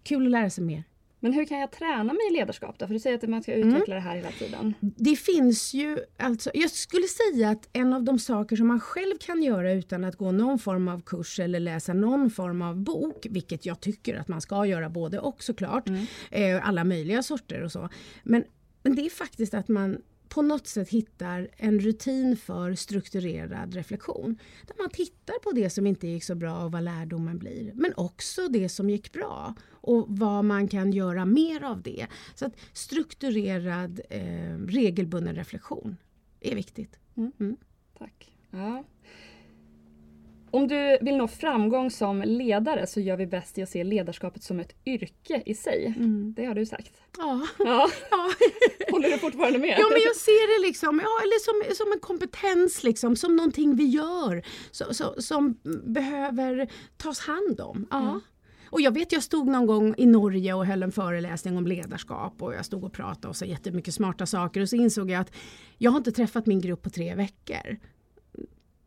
Kul 0.03 0.25
att 0.25 0.31
lära 0.31 0.49
sig 0.49 0.63
mer. 0.63 0.83
Men 1.23 1.33
hur 1.33 1.45
kan 1.45 1.59
jag 1.59 1.71
träna 1.71 2.13
mig 2.13 2.27
i 2.31 2.33
ledarskap 2.33 2.79
då? 2.79 2.87
För 2.87 2.93
du 2.93 2.99
säger 2.99 3.17
att 3.17 3.29
man 3.29 3.43
ska 3.43 3.53
mm. 3.53 3.67
utveckla 3.67 3.95
mm. 3.95 4.03
det 4.03 4.09
här 4.09 4.15
hela 4.15 4.31
tiden. 4.31 4.73
Det 4.79 5.15
finns 5.15 5.73
ju, 5.73 5.97
alltså, 6.17 6.51
jag 6.53 6.71
skulle 6.71 7.07
säga 7.07 7.49
att 7.49 7.69
en 7.73 7.93
av 7.93 8.03
de 8.03 8.19
saker 8.19 8.55
som 8.55 8.67
man 8.67 8.79
själv 8.79 9.17
kan 9.19 9.43
göra 9.43 9.71
utan 9.71 10.03
att 10.03 10.15
gå 10.15 10.31
någon 10.31 10.59
form 10.59 10.87
av 10.87 11.01
kurs 11.01 11.39
eller 11.39 11.59
läsa 11.59 11.93
någon 11.93 12.29
form 12.29 12.61
av 12.61 12.77
bok, 12.77 13.27
vilket 13.29 13.65
jag 13.65 13.79
tycker 13.79 14.15
att 14.15 14.27
man 14.27 14.41
ska 14.41 14.65
göra 14.65 14.89
både 14.89 15.19
och 15.19 15.43
såklart, 15.43 15.87
mm. 15.87 16.05
eh, 16.31 16.67
alla 16.67 16.83
möjliga 16.83 17.23
sorter 17.23 17.63
och 17.63 17.71
så. 17.71 17.89
Men, 18.23 18.43
men 18.83 18.95
det 18.95 19.05
är 19.05 19.09
faktiskt 19.09 19.53
att 19.53 19.67
man 19.67 19.97
på 20.33 20.41
något 20.41 20.67
sätt 20.67 20.89
hittar 20.89 21.49
en 21.57 21.79
rutin 21.79 22.37
för 22.37 22.75
strukturerad 22.75 23.73
reflektion. 23.73 24.39
Där 24.67 24.75
man 24.79 24.89
tittar 24.89 25.39
på 25.39 25.51
det 25.51 25.69
som 25.69 25.87
inte 25.87 26.07
gick 26.07 26.23
så 26.23 26.35
bra 26.35 26.63
och 26.63 26.71
vad 26.71 26.83
lärdomen 26.83 27.39
blir. 27.39 27.71
Men 27.75 27.93
också 27.97 28.47
det 28.47 28.69
som 28.69 28.89
gick 28.89 29.13
bra 29.13 29.55
och 29.71 30.05
vad 30.07 30.45
man 30.45 30.67
kan 30.67 30.91
göra 30.91 31.25
mer 31.25 31.63
av 31.63 31.81
det. 31.81 32.07
Så 32.35 32.45
att 32.45 32.53
strukturerad, 32.73 34.01
eh, 34.09 34.57
regelbunden 34.67 35.35
reflektion 35.35 35.97
är 36.39 36.55
viktigt. 36.55 36.99
Mm. 37.17 37.31
Mm. 37.39 37.57
Tack. 37.97 38.35
Ja. 38.51 38.83
Om 40.53 40.67
du 40.67 40.97
vill 41.01 41.17
nå 41.17 41.27
framgång 41.27 41.91
som 41.91 42.21
ledare 42.21 42.87
så 42.87 42.99
gör 42.99 43.17
vi 43.17 43.27
bäst 43.27 43.57
i 43.57 43.63
att 43.63 43.69
se 43.69 43.83
ledarskapet 43.83 44.43
som 44.43 44.59
ett 44.59 44.75
yrke 44.85 45.43
i 45.45 45.55
sig. 45.55 45.85
Mm. 45.85 46.33
Det 46.35 46.45
har 46.45 46.55
du 46.55 46.65
sagt. 46.65 46.91
Ja. 47.17 47.47
ja. 47.59 47.89
Håller 48.91 49.09
du 49.09 49.17
fortfarande 49.17 49.59
med? 49.59 49.75
Ja, 49.79 49.87
men 49.91 50.01
jag 50.01 50.15
ser 50.15 50.61
det 50.61 50.67
liksom, 50.67 51.01
ja, 51.03 51.23
eller 51.23 51.39
som, 51.39 51.75
som 51.75 51.91
en 51.91 51.99
kompetens, 51.99 52.83
liksom, 52.83 53.15
som 53.15 53.35
någonting 53.35 53.75
vi 53.75 53.85
gör 53.85 54.43
så, 54.71 54.93
så, 54.93 55.21
som 55.21 55.59
behöver 55.83 56.67
tas 56.97 57.19
hand 57.19 57.61
om. 57.61 57.87
Ja. 57.91 58.01
Mm. 58.01 58.21
Och 58.69 58.81
jag 58.81 58.93
vet, 58.93 59.11
jag 59.11 59.23
stod 59.23 59.47
någon 59.47 59.65
gång 59.65 59.95
i 59.97 60.05
Norge 60.05 60.53
och 60.53 60.65
höll 60.65 60.83
en 60.83 60.91
föreläsning 60.91 61.57
om 61.57 61.67
ledarskap 61.67 62.41
och 62.41 62.53
jag 62.53 62.65
stod 62.65 62.83
och 62.83 62.93
pratade 62.93 63.27
och 63.27 63.35
sa 63.35 63.45
jättemycket 63.45 63.93
smarta 63.93 64.25
saker 64.25 64.61
och 64.61 64.69
så 64.69 64.75
insåg 64.75 65.11
jag 65.11 65.21
att 65.21 65.31
jag 65.77 65.91
har 65.91 65.97
inte 65.97 66.11
träffat 66.11 66.45
min 66.45 66.61
grupp 66.61 66.81
på 66.81 66.89
tre 66.89 67.15
veckor 67.15 67.77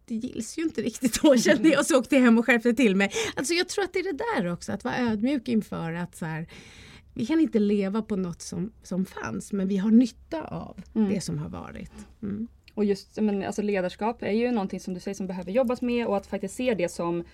det 0.07 0.15
gills 0.15 0.59
ju 0.59 0.63
inte 0.63 0.83
riktigt 0.83 1.23
då 1.23 1.37
kände 1.37 1.69
jag 1.69 1.87
så 1.87 1.99
åkte 1.99 2.15
jag 2.15 2.23
hem 2.23 2.39
och 2.39 2.47
skärpte 2.47 2.75
till 2.75 2.97
mig. 2.97 3.11
Alltså 3.35 3.55
jag 3.55 3.69
tror 3.69 3.85
att 3.85 3.93
det 3.93 3.99
är 3.99 4.13
det 4.13 4.25
där 4.35 4.53
också, 4.53 4.73
att 4.73 4.85
vara 4.85 4.99
ödmjuk 4.99 5.49
inför 5.49 5.93
att 5.93 6.17
så 6.17 6.25
här, 6.25 6.47
vi 7.15 7.27
kan 7.27 7.41
inte 7.41 7.59
leva 7.59 8.03
på 8.03 8.17
något 8.17 8.43
som, 8.43 8.73
som 8.83 9.07
fanns 9.07 9.53
men 9.53 9.69
vi 9.69 9.77
har 9.77 9.91
nytta 9.91 10.45
av 10.45 10.83
mm. 10.95 11.09
det 11.09 11.21
som 11.21 11.39
har 11.39 11.49
varit. 11.49 11.93
Mm. 12.23 12.49
Och 12.75 12.85
just 12.85 13.21
men, 13.21 13.43
alltså 13.43 13.63
ledarskap 13.63 14.23
är 14.23 14.33
ju 14.33 14.51
någonting 14.51 14.81
som 14.81 14.95
du 14.95 15.01
säger 15.01 15.15
som 15.15 15.27
behöver 15.27 15.53
jobbas 15.53 15.83
med 15.83 16.07
och 16.07 16.17
att 16.17 16.27
faktiskt 16.27 16.55
se 16.55 16.75
det 16.75 16.89
som 16.89 17.25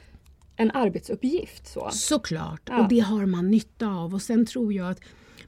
en 0.57 0.71
arbetsuppgift. 0.71 1.67
Så. 1.67 1.89
Såklart, 1.93 2.63
ja. 2.65 2.83
och 2.83 2.89
det 2.89 3.01
har 3.01 3.27
man 3.27 3.51
nytta 3.51 3.87
av. 3.89 4.15
Och 4.15 4.23
sen 4.23 4.47
tror 4.47 4.73
jag 4.73 4.91
att 4.91 5.01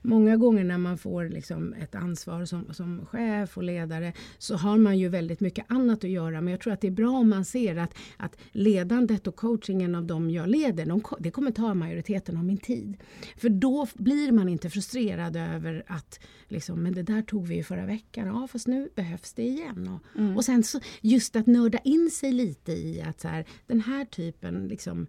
många 0.04 0.36
gånger 0.36 0.64
när 0.64 0.78
man 0.78 0.98
får 0.98 1.28
liksom 1.28 1.72
ett 1.72 1.94
ansvar 1.94 2.44
som, 2.44 2.74
som 2.74 3.06
chef 3.06 3.56
och 3.56 3.62
ledare 3.62 4.12
så 4.38 4.56
har 4.56 4.78
man 4.78 4.98
ju 4.98 5.08
väldigt 5.08 5.40
mycket 5.40 5.64
annat 5.68 6.04
att 6.04 6.10
göra. 6.10 6.40
Men 6.40 6.50
jag 6.50 6.60
tror 6.60 6.72
att 6.72 6.80
det 6.80 6.86
är 6.86 6.92
bra 6.92 7.10
om 7.10 7.28
man 7.28 7.44
ser 7.44 7.76
att, 7.76 7.94
att 8.16 8.36
ledandet 8.52 9.26
och 9.26 9.36
coachingen 9.36 9.94
av 9.94 10.04
dem 10.04 10.30
jag 10.30 10.48
leder, 10.48 10.86
de, 10.86 11.02
det 11.18 11.30
kommer 11.30 11.50
ta 11.50 11.74
majoriteten 11.74 12.36
av 12.36 12.44
min 12.44 12.58
tid. 12.58 12.96
För 13.36 13.48
då 13.48 13.86
blir 13.94 14.32
man 14.32 14.48
inte 14.48 14.70
frustrerad 14.70 15.36
över 15.36 15.84
att 15.86 16.20
liksom, 16.48 16.82
men 16.82 16.94
det 16.94 17.02
där 17.02 17.22
tog 17.22 17.46
vi 17.46 17.54
ju 17.54 17.62
förra 17.62 17.86
veckan, 17.86 18.26
ja 18.26 18.48
fast 18.48 18.66
nu 18.66 18.88
behövs 18.94 19.32
det 19.32 19.42
igen. 19.42 19.88
Och, 19.88 20.20
mm. 20.20 20.36
och 20.36 20.44
sen 20.44 20.62
så 20.62 20.80
just 21.00 21.36
att 21.36 21.46
nörda 21.46 21.78
in 21.78 22.10
sig 22.10 22.32
lite 22.32 22.72
i 22.72 23.02
att 23.02 23.20
så 23.20 23.28
här, 23.28 23.44
den 23.66 23.80
här 23.80 24.04
typen, 24.04 24.68
liksom, 24.68 25.06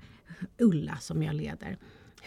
Ulla 0.57 0.97
som 0.97 1.23
jag 1.23 1.35
leder, 1.35 1.77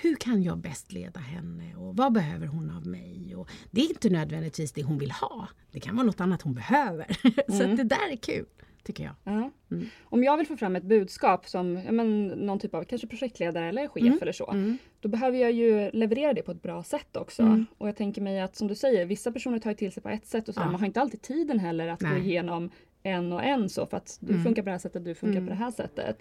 hur 0.00 0.14
kan 0.16 0.42
jag 0.42 0.58
bäst 0.58 0.92
leda 0.92 1.20
henne 1.20 1.76
och 1.76 1.96
vad 1.96 2.12
behöver 2.12 2.46
hon 2.46 2.70
av 2.70 2.86
mig? 2.86 3.34
Och 3.36 3.48
det 3.70 3.80
är 3.80 3.88
inte 3.88 4.10
nödvändigtvis 4.10 4.72
det 4.72 4.82
hon 4.82 4.98
vill 4.98 5.10
ha. 5.10 5.48
Det 5.72 5.80
kan 5.80 5.96
vara 5.96 6.06
något 6.06 6.20
annat 6.20 6.42
hon 6.42 6.54
behöver. 6.54 7.06
så 7.52 7.62
Mm. 7.62 7.76
det 7.76 7.84
där 7.84 8.12
är 8.12 8.16
kul, 8.16 8.46
tycker 8.82 9.04
jag. 9.04 9.14
Ja. 9.24 9.50
Mm. 9.70 9.86
Om 10.04 10.24
jag 10.24 10.36
vill 10.36 10.46
få 10.46 10.56
fram 10.56 10.76
ett 10.76 10.84
budskap 10.84 11.48
som 11.48 11.76
ja, 11.86 11.92
men, 11.92 12.26
någon 12.28 12.58
typ 12.58 12.74
av 12.74 12.84
kanske 12.84 13.06
projektledare 13.06 13.68
eller 13.68 13.88
chef 13.88 14.02
Mm. 14.02 14.18
eller 14.22 14.32
så. 14.32 14.50
Mm. 14.50 14.78
Då 15.00 15.08
behöver 15.08 15.38
jag 15.38 15.52
ju 15.52 15.90
leverera 15.90 16.32
det 16.32 16.42
på 16.42 16.52
ett 16.52 16.62
bra 16.62 16.82
sätt 16.82 17.16
också. 17.16 17.42
Mm. 17.42 17.66
Och 17.78 17.88
jag 17.88 17.96
tänker 17.96 18.22
mig 18.22 18.40
att 18.40 18.56
som 18.56 18.68
du 18.68 18.74
säger, 18.74 19.06
vissa 19.06 19.32
personer 19.32 19.58
tar 19.58 19.74
till 19.74 19.92
sig 19.92 20.02
på 20.02 20.08
ett 20.08 20.26
sätt 20.26 20.48
och 20.48 20.54
så 20.54 20.60
Ja. 20.60 20.64
man 20.70 20.80
har 20.80 20.86
inte 20.86 21.00
alltid 21.00 21.22
tiden 21.22 21.58
heller 21.58 21.88
att 21.88 22.00
gå 22.00 22.06
Nej. 22.08 22.20
igenom 22.20 22.70
en 23.02 23.32
och 23.32 23.42
en 23.44 23.68
så 23.68 23.86
för 23.86 23.96
att 23.96 24.18
du 24.20 24.32
Mm. 24.32 24.44
funkar 24.44 24.62
på 24.62 24.66
det 24.66 24.70
här 24.72 24.78
sättet, 24.78 25.04
du 25.04 25.14
funkar 25.14 25.36
Mm. 25.38 25.46
på 25.46 25.50
det 25.50 25.58
här 25.64 25.70
sättet. 25.70 26.18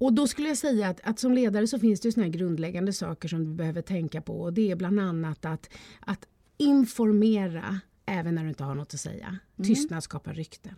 Och 0.00 0.12
då 0.12 0.26
skulle 0.26 0.48
jag 0.48 0.58
säga 0.58 0.88
att, 0.88 1.00
att 1.04 1.18
som 1.18 1.32
ledare 1.32 1.66
så 1.66 1.78
finns 1.78 2.00
det 2.00 2.08
ju 2.08 2.12
såna 2.12 2.26
här 2.26 2.32
grundläggande 2.32 2.92
saker 2.92 3.28
som 3.28 3.44
du 3.44 3.54
behöver 3.54 3.82
tänka 3.82 4.20
på. 4.20 4.40
Och 4.40 4.52
det 4.52 4.70
är 4.70 4.76
bland 4.76 5.00
annat 5.00 5.44
att, 5.44 5.70
att 6.00 6.26
informera 6.58 7.80
även 8.10 8.34
när 8.34 8.42
du 8.42 8.48
inte 8.48 8.64
har 8.64 8.74
något 8.74 8.94
att 8.94 9.00
säga. 9.00 9.38
Tystnad 9.64 10.02
skapar 10.02 10.34
rykten. 10.34 10.74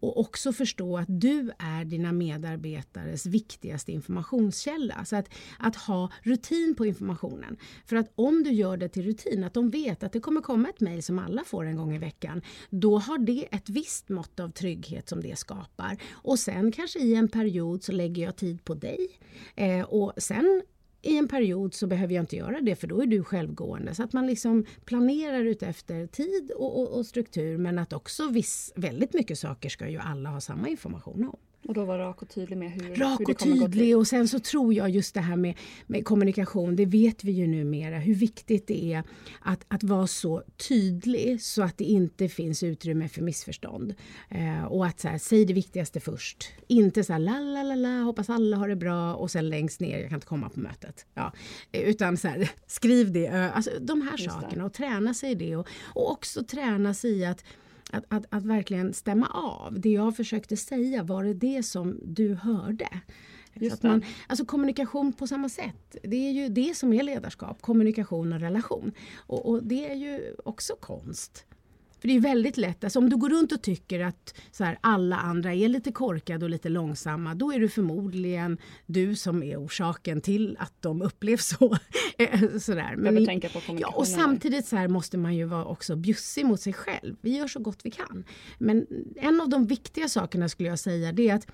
Och 0.00 0.20
också 0.20 0.52
förstå 0.52 0.98
att 0.98 1.06
du 1.08 1.50
är 1.58 1.84
dina 1.84 2.12
medarbetares 2.12 3.26
viktigaste 3.26 3.92
informationskälla. 3.92 5.04
Så 5.04 5.16
att, 5.16 5.28
att 5.58 5.76
ha 5.76 6.10
rutin 6.22 6.74
på 6.74 6.86
informationen. 6.86 7.56
För 7.86 7.96
att 7.96 8.12
om 8.14 8.42
du 8.42 8.50
gör 8.50 8.76
det 8.76 8.88
till 8.88 9.04
rutin, 9.04 9.44
att 9.44 9.54
de 9.54 9.70
vet 9.70 10.02
att 10.02 10.12
det 10.12 10.20
kommer 10.20 10.40
komma 10.40 10.68
ett 10.68 10.80
mejl 10.80 11.02
som 11.02 11.18
alla 11.18 11.44
får 11.44 11.64
en 11.64 11.76
gång 11.76 11.94
i 11.94 11.98
veckan, 11.98 12.42
då 12.70 12.98
har 12.98 13.18
det 13.18 13.48
ett 13.50 13.68
visst 13.68 14.08
mått 14.08 14.40
av 14.40 14.48
trygghet 14.48 15.08
som 15.08 15.22
det 15.22 15.38
skapar. 15.38 15.96
Och 16.12 16.38
sen 16.38 16.72
kanske 16.72 16.98
i 16.98 17.14
en 17.14 17.28
period 17.28 17.84
så 17.84 17.92
lägger 17.92 18.22
jag 18.22 18.36
tid 18.36 18.64
på 18.64 18.74
dig. 18.74 19.20
Eh, 19.56 19.82
och 19.82 20.12
sen 20.16 20.62
i 21.02 21.16
en 21.16 21.28
period 21.28 21.74
så 21.74 21.86
behöver 21.86 22.14
jag 22.14 22.22
inte 22.22 22.36
göra 22.36 22.60
det 22.60 22.76
för 22.76 22.86
då 22.86 23.02
är 23.02 23.06
du 23.06 23.24
självgående. 23.24 23.94
Så 23.94 24.02
att 24.02 24.12
man 24.12 24.26
liksom 24.26 24.64
planerar 24.84 25.44
utefter 25.44 26.06
tid 26.06 26.52
och, 26.56 26.80
och, 26.80 26.98
och 26.98 27.06
struktur 27.06 27.58
men 27.58 27.78
att 27.78 27.92
också 27.92 28.28
viss, 28.28 28.72
väldigt 28.76 29.14
mycket 29.14 29.38
saker 29.38 29.68
ska 29.68 29.88
ju 29.88 29.98
alla 29.98 30.30
ha 30.30 30.40
samma 30.40 30.68
information 30.68 31.28
om. 31.28 31.38
Och 31.68 31.74
då 31.74 31.84
vara 31.84 32.08
rak 32.08 32.22
och 32.22 32.28
tydlig 32.28 32.56
med 32.58 32.70
hur, 32.70 32.82
hur 32.82 32.96
Rak 32.96 33.18
det 33.18 33.32
och 33.32 33.38
kommer 33.38 33.56
gå 33.56 33.62
till. 33.62 33.72
tydlig 33.72 33.96
och 33.96 34.06
sen 34.06 34.28
så 34.28 34.38
tror 34.38 34.74
jag 34.74 34.90
just 34.90 35.14
det 35.14 35.20
här 35.20 35.36
med, 35.36 35.54
med 35.86 36.04
kommunikation, 36.04 36.76
det 36.76 36.86
vet 36.86 37.24
vi 37.24 37.32
ju 37.32 37.46
numera 37.46 37.98
hur 37.98 38.14
viktigt 38.14 38.66
det 38.66 38.92
är 38.92 39.02
att, 39.40 39.64
att 39.68 39.82
vara 39.82 40.06
så 40.06 40.42
tydlig 40.68 41.42
så 41.42 41.62
att 41.62 41.78
det 41.78 41.84
inte 41.84 42.28
finns 42.28 42.62
utrymme 42.62 43.08
för 43.08 43.22
missförstånd. 43.22 43.94
Eh, 44.28 44.64
och 44.64 44.86
att 44.86 45.00
så 45.00 45.08
här, 45.08 45.18
säg 45.18 45.44
det 45.44 45.52
viktigaste 45.52 46.00
först. 46.00 46.48
Inte 46.66 47.04
så 47.04 47.12
här 47.12 47.20
la 47.20 47.38
la 47.38 47.62
la 47.62 47.74
la, 47.74 48.02
hoppas 48.02 48.30
alla 48.30 48.56
har 48.56 48.68
det 48.68 48.76
bra 48.76 49.14
och 49.14 49.30
sen 49.30 49.48
längst 49.48 49.80
ner, 49.80 49.98
jag 49.98 50.08
kan 50.08 50.16
inte 50.16 50.26
komma 50.26 50.48
på 50.48 50.60
mötet. 50.60 51.06
Ja. 51.14 51.32
Utan 51.72 52.16
så 52.16 52.28
här, 52.28 52.50
skriv 52.66 53.12
det, 53.12 53.28
alltså 53.28 53.70
de 53.80 54.02
här 54.02 54.18
Just 54.18 54.24
det. 54.24 54.30
sakerna 54.30 54.64
och 54.64 54.72
träna 54.72 55.14
sig 55.14 55.30
i 55.30 55.34
det 55.34 55.56
och, 55.56 55.68
och 55.94 56.10
också 56.12 56.44
träna 56.44 56.94
sig 56.94 57.10
i 57.18 57.24
att 57.24 57.44
att, 57.92 58.04
att, 58.08 58.24
att 58.30 58.44
verkligen 58.44 58.94
stämma 58.94 59.26
av. 59.26 59.80
Det 59.80 59.90
jag 59.90 60.16
försökte 60.16 60.56
säga, 60.56 61.02
var 61.02 61.24
det 61.24 61.34
det 61.34 61.62
som 61.62 61.98
du 62.02 62.34
hörde? 62.34 62.88
Just 63.54 63.74
att 63.74 63.82
man, 63.82 64.04
alltså 64.26 64.44
kommunikation 64.44 65.12
på 65.12 65.26
samma 65.26 65.48
sätt. 65.48 65.96
Det 66.02 66.28
är 66.28 66.32
ju 66.32 66.48
det 66.48 66.76
som 66.76 66.92
är 66.92 67.02
ledarskap, 67.02 67.62
kommunikation 67.62 68.32
och 68.32 68.40
relation. 68.40 68.92
Och, 69.16 69.48
och 69.48 69.62
det 69.62 69.90
är 69.90 69.94
ju 69.94 70.34
också 70.44 70.74
konst. 70.80 71.44
För 72.02 72.08
det 72.08 72.16
är 72.16 72.20
väldigt 72.20 72.56
lätt, 72.56 72.84
alltså 72.84 72.98
om 72.98 73.10
du 73.10 73.16
går 73.16 73.28
runt 73.30 73.52
och 73.52 73.62
tycker 73.62 74.00
att 74.00 74.34
så 74.50 74.64
här, 74.64 74.78
alla 74.80 75.16
andra 75.16 75.54
är 75.54 75.68
lite 75.68 75.92
korkade 75.92 76.44
och 76.44 76.50
lite 76.50 76.68
långsamma, 76.68 77.34
då 77.34 77.52
är 77.52 77.60
det 77.60 77.68
förmodligen 77.68 78.58
du 78.86 79.16
som 79.16 79.42
är 79.42 79.64
orsaken 79.64 80.20
till 80.20 80.56
att 80.60 80.72
de 80.80 81.02
upplevs 81.02 81.46
så. 81.48 81.56
Sådär. 82.60 82.96
Behöver 82.96 83.20
i- 83.20 83.26
tänka 83.26 83.48
på 83.48 83.60
Ja, 83.80 83.88
och 83.96 84.08
samtidigt 84.08 84.66
så 84.66 84.76
här 84.76 84.88
måste 84.88 85.18
man 85.18 85.34
ju 85.36 85.44
vara 85.44 85.64
också 85.64 85.96
bjussig 85.96 86.46
mot 86.46 86.60
sig 86.60 86.72
själv. 86.72 87.16
Vi 87.20 87.36
gör 87.36 87.48
så 87.48 87.60
gott 87.60 87.80
vi 87.84 87.90
kan. 87.90 88.24
Men 88.58 88.86
en 89.16 89.40
av 89.40 89.48
de 89.48 89.66
viktiga 89.66 90.08
sakerna 90.08 90.48
skulle 90.48 90.68
jag 90.68 90.78
säga 90.78 91.12
det 91.12 91.28
är 91.28 91.34
att, 91.34 91.46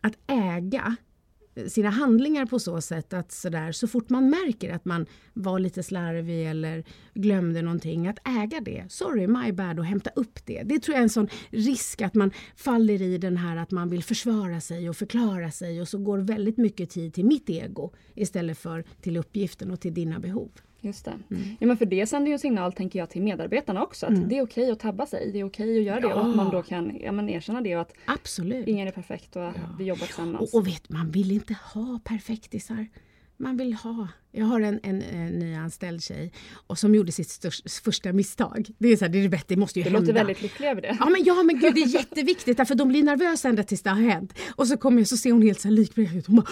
att 0.00 0.14
äga 0.26 0.96
sina 1.68 1.90
handlingar 1.90 2.46
på 2.46 2.58
så 2.58 2.80
sätt 2.80 3.12
att 3.12 3.32
så, 3.32 3.48
där, 3.48 3.72
så 3.72 3.88
fort 3.88 4.10
man 4.10 4.30
märker 4.30 4.72
att 4.74 4.84
man 4.84 5.06
var 5.32 5.58
lite 5.58 5.82
slarvig 5.82 6.46
eller 6.46 6.84
glömde 7.14 7.62
någonting, 7.62 8.08
att 8.08 8.18
äga 8.24 8.60
det. 8.60 8.84
Sorry, 8.88 9.26
my 9.26 9.52
bad 9.52 9.78
och 9.78 9.84
hämta 9.84 10.10
upp 10.16 10.46
det. 10.46 10.62
Det 10.62 10.78
tror 10.78 10.94
jag 10.94 10.98
är 10.98 11.02
en 11.02 11.08
sån 11.08 11.28
risk 11.50 12.02
att 12.02 12.14
man 12.14 12.30
faller 12.56 13.02
i 13.02 13.18
den 13.18 13.36
här 13.36 13.56
att 13.56 13.70
man 13.70 13.90
vill 13.90 14.04
försvara 14.04 14.60
sig 14.60 14.88
och 14.88 14.96
förklara 14.96 15.50
sig 15.50 15.80
och 15.80 15.88
så 15.88 15.98
går 15.98 16.18
väldigt 16.18 16.56
mycket 16.56 16.90
tid 16.90 17.14
till 17.14 17.24
mitt 17.24 17.50
ego 17.50 17.92
istället 18.14 18.58
för 18.58 18.84
till 19.00 19.16
uppgiften 19.16 19.70
och 19.70 19.80
till 19.80 19.94
dina 19.94 20.18
behov. 20.18 20.50
Just 20.80 21.04
det. 21.04 21.10
Mm. 21.30 21.42
Ja, 21.60 21.66
men 21.66 21.76
för 21.76 21.86
det 21.86 22.06
sänder 22.06 22.28
ju 22.28 22.32
en 22.32 22.38
signal 22.38 22.72
tänker 22.72 22.98
jag 22.98 23.10
till 23.10 23.22
medarbetarna 23.22 23.82
också. 23.82 24.06
Att 24.06 24.28
det 24.28 24.38
är 24.38 24.42
okej 24.42 24.70
att 24.70 24.80
tabba 24.80 25.06
sig. 25.06 25.30
Det 25.32 25.40
är 25.40 25.44
okej 25.44 25.78
att 25.78 25.84
göra 25.84 26.00
det. 26.00 26.14
Och 26.14 26.28
att 26.28 26.36
man 26.36 26.50
då 26.50 26.62
kan 26.62 26.96
ja, 27.00 27.12
men 27.12 27.28
erkänna 27.28 27.60
det 27.60 27.76
och 27.76 27.82
att 27.82 27.92
Absolut. 28.04 28.68
ingen 28.68 28.88
är 28.88 28.92
perfekt 28.92 29.36
och 29.36 29.52
vi 29.78 29.84
jobbar 29.84 30.06
tillsammans. 30.06 30.54
Och, 30.54 30.60
och 30.60 30.66
vet, 30.66 30.88
man 30.88 31.10
vill 31.10 31.32
inte 31.32 31.56
ha 31.74 32.00
perfektisar. 32.04 32.86
Man 33.36 33.56
vill 33.56 33.74
ha... 33.74 34.08
Jag 34.32 34.46
har 34.46 34.60
en, 34.60 34.80
en, 34.82 35.02
en 35.02 35.38
nyanställd 35.38 36.02
tjej 36.02 36.32
och 36.66 36.78
som 36.78 36.94
gjorde 36.94 37.12
sitt 37.12 37.28
störst, 37.28 37.82
första 37.84 38.12
misstag. 38.12 38.68
Det 38.78 38.88
är 38.88 38.96
så 38.96 39.04
här, 39.04 39.12
det 39.12 39.18
är 39.18 39.22
det 39.22 39.28
bästa, 39.28 39.46
det 39.48 39.56
måste 39.56 39.78
ju 39.78 39.82
du 39.82 39.90
hända. 39.90 40.00
låter 40.00 40.12
väldigt 40.12 40.42
lycklig 40.42 40.68
över 40.68 40.82
det. 40.82 40.96
Ja 41.00 41.10
men, 41.10 41.24
ja 41.24 41.42
men 41.42 41.60
gud 41.60 41.74
det 41.74 41.82
är 41.82 41.86
jätteviktigt 41.86 42.56
därför 42.56 42.74
de 42.74 42.88
blir 42.88 43.02
nervösa 43.02 43.48
ända 43.48 43.62
tills 43.62 43.82
det 43.82 43.90
har 43.90 44.00
hänt. 44.00 44.38
Och 44.56 44.66
så 44.68 44.76
kommer 44.76 45.00
jag 45.00 45.08
så 45.08 45.16
ser 45.16 45.32
hon 45.32 45.42
helt 45.42 45.60
så 45.60 45.68
här 45.68 45.74
likbred 45.74 46.16
ut. 46.16 46.26
Hon 46.26 46.36
bara, 46.36 46.46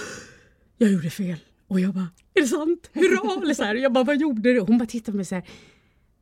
jag 0.78 0.92
gjorde 0.92 1.10
fel. 1.10 1.36
Och 1.68 1.80
jag 1.80 1.94
bara, 1.94 2.08
är 2.34 2.40
det 2.40 2.46
sant? 2.46 2.90
Hurra! 2.92 3.42
Eller 3.42 3.54
så 3.54 3.62
här. 3.62 3.74
Och 3.74 3.80
jag 3.80 3.92
bara, 3.92 4.04
vad 4.04 4.16
gjorde 4.20 4.52
du? 4.54 4.60
Hon 4.60 4.78
bara 4.78 4.86
tittar 4.86 5.12
på 5.12 5.16
mig 5.16 5.24
så 5.24 5.34
här. 5.34 5.44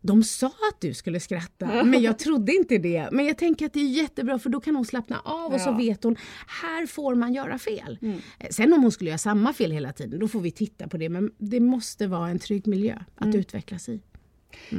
De 0.01 0.23
sa 0.23 0.47
att 0.47 0.81
du 0.81 0.95
skulle 0.95 1.21
skratta, 1.21 1.85
men 1.85 2.03
jag 2.03 2.19
trodde 2.19 2.53
inte 2.53 2.79
det. 2.79 3.09
Men 3.13 3.27
jag 3.27 3.39
tänker 3.39 3.67
att 3.67 3.73
det 3.73 3.81
är 3.81 3.89
jättebra 3.89 4.39
för 4.39 4.51
då 4.51 4.61
kan 4.61 4.77
hon 4.77 4.85
slappna 4.85 5.21
av 5.25 5.53
och 5.55 5.61
så 5.61 5.69
Ja. 5.69 5.77
vet 5.77 6.05
hon, 6.05 6.17
här 6.63 6.87
får 6.87 7.15
man 7.15 7.35
göra 7.35 7.59
fel. 7.59 7.99
Mm. 8.03 8.19
Eh, 8.39 8.47
Sen 8.51 8.73
om 8.73 8.83
hon 8.83 8.93
skulle 8.93 9.11
göra 9.11 9.19
samma 9.19 9.53
fel 9.53 9.71
hela 9.71 9.93
tiden, 9.93 10.21
då 10.21 10.29
får 10.29 10.41
vi 10.41 10.51
titta 10.51 10.89
på 10.89 10.97
det. 10.97 11.09
Men 11.09 11.31
det 11.39 11.61
måste 11.61 12.07
vara 12.07 12.29
en 12.29 12.39
trygg 12.39 12.67
miljö 12.67 12.99
att 13.15 13.25
Mm. 13.25 13.37
utvecklas 13.41 13.89
i. 13.89 14.01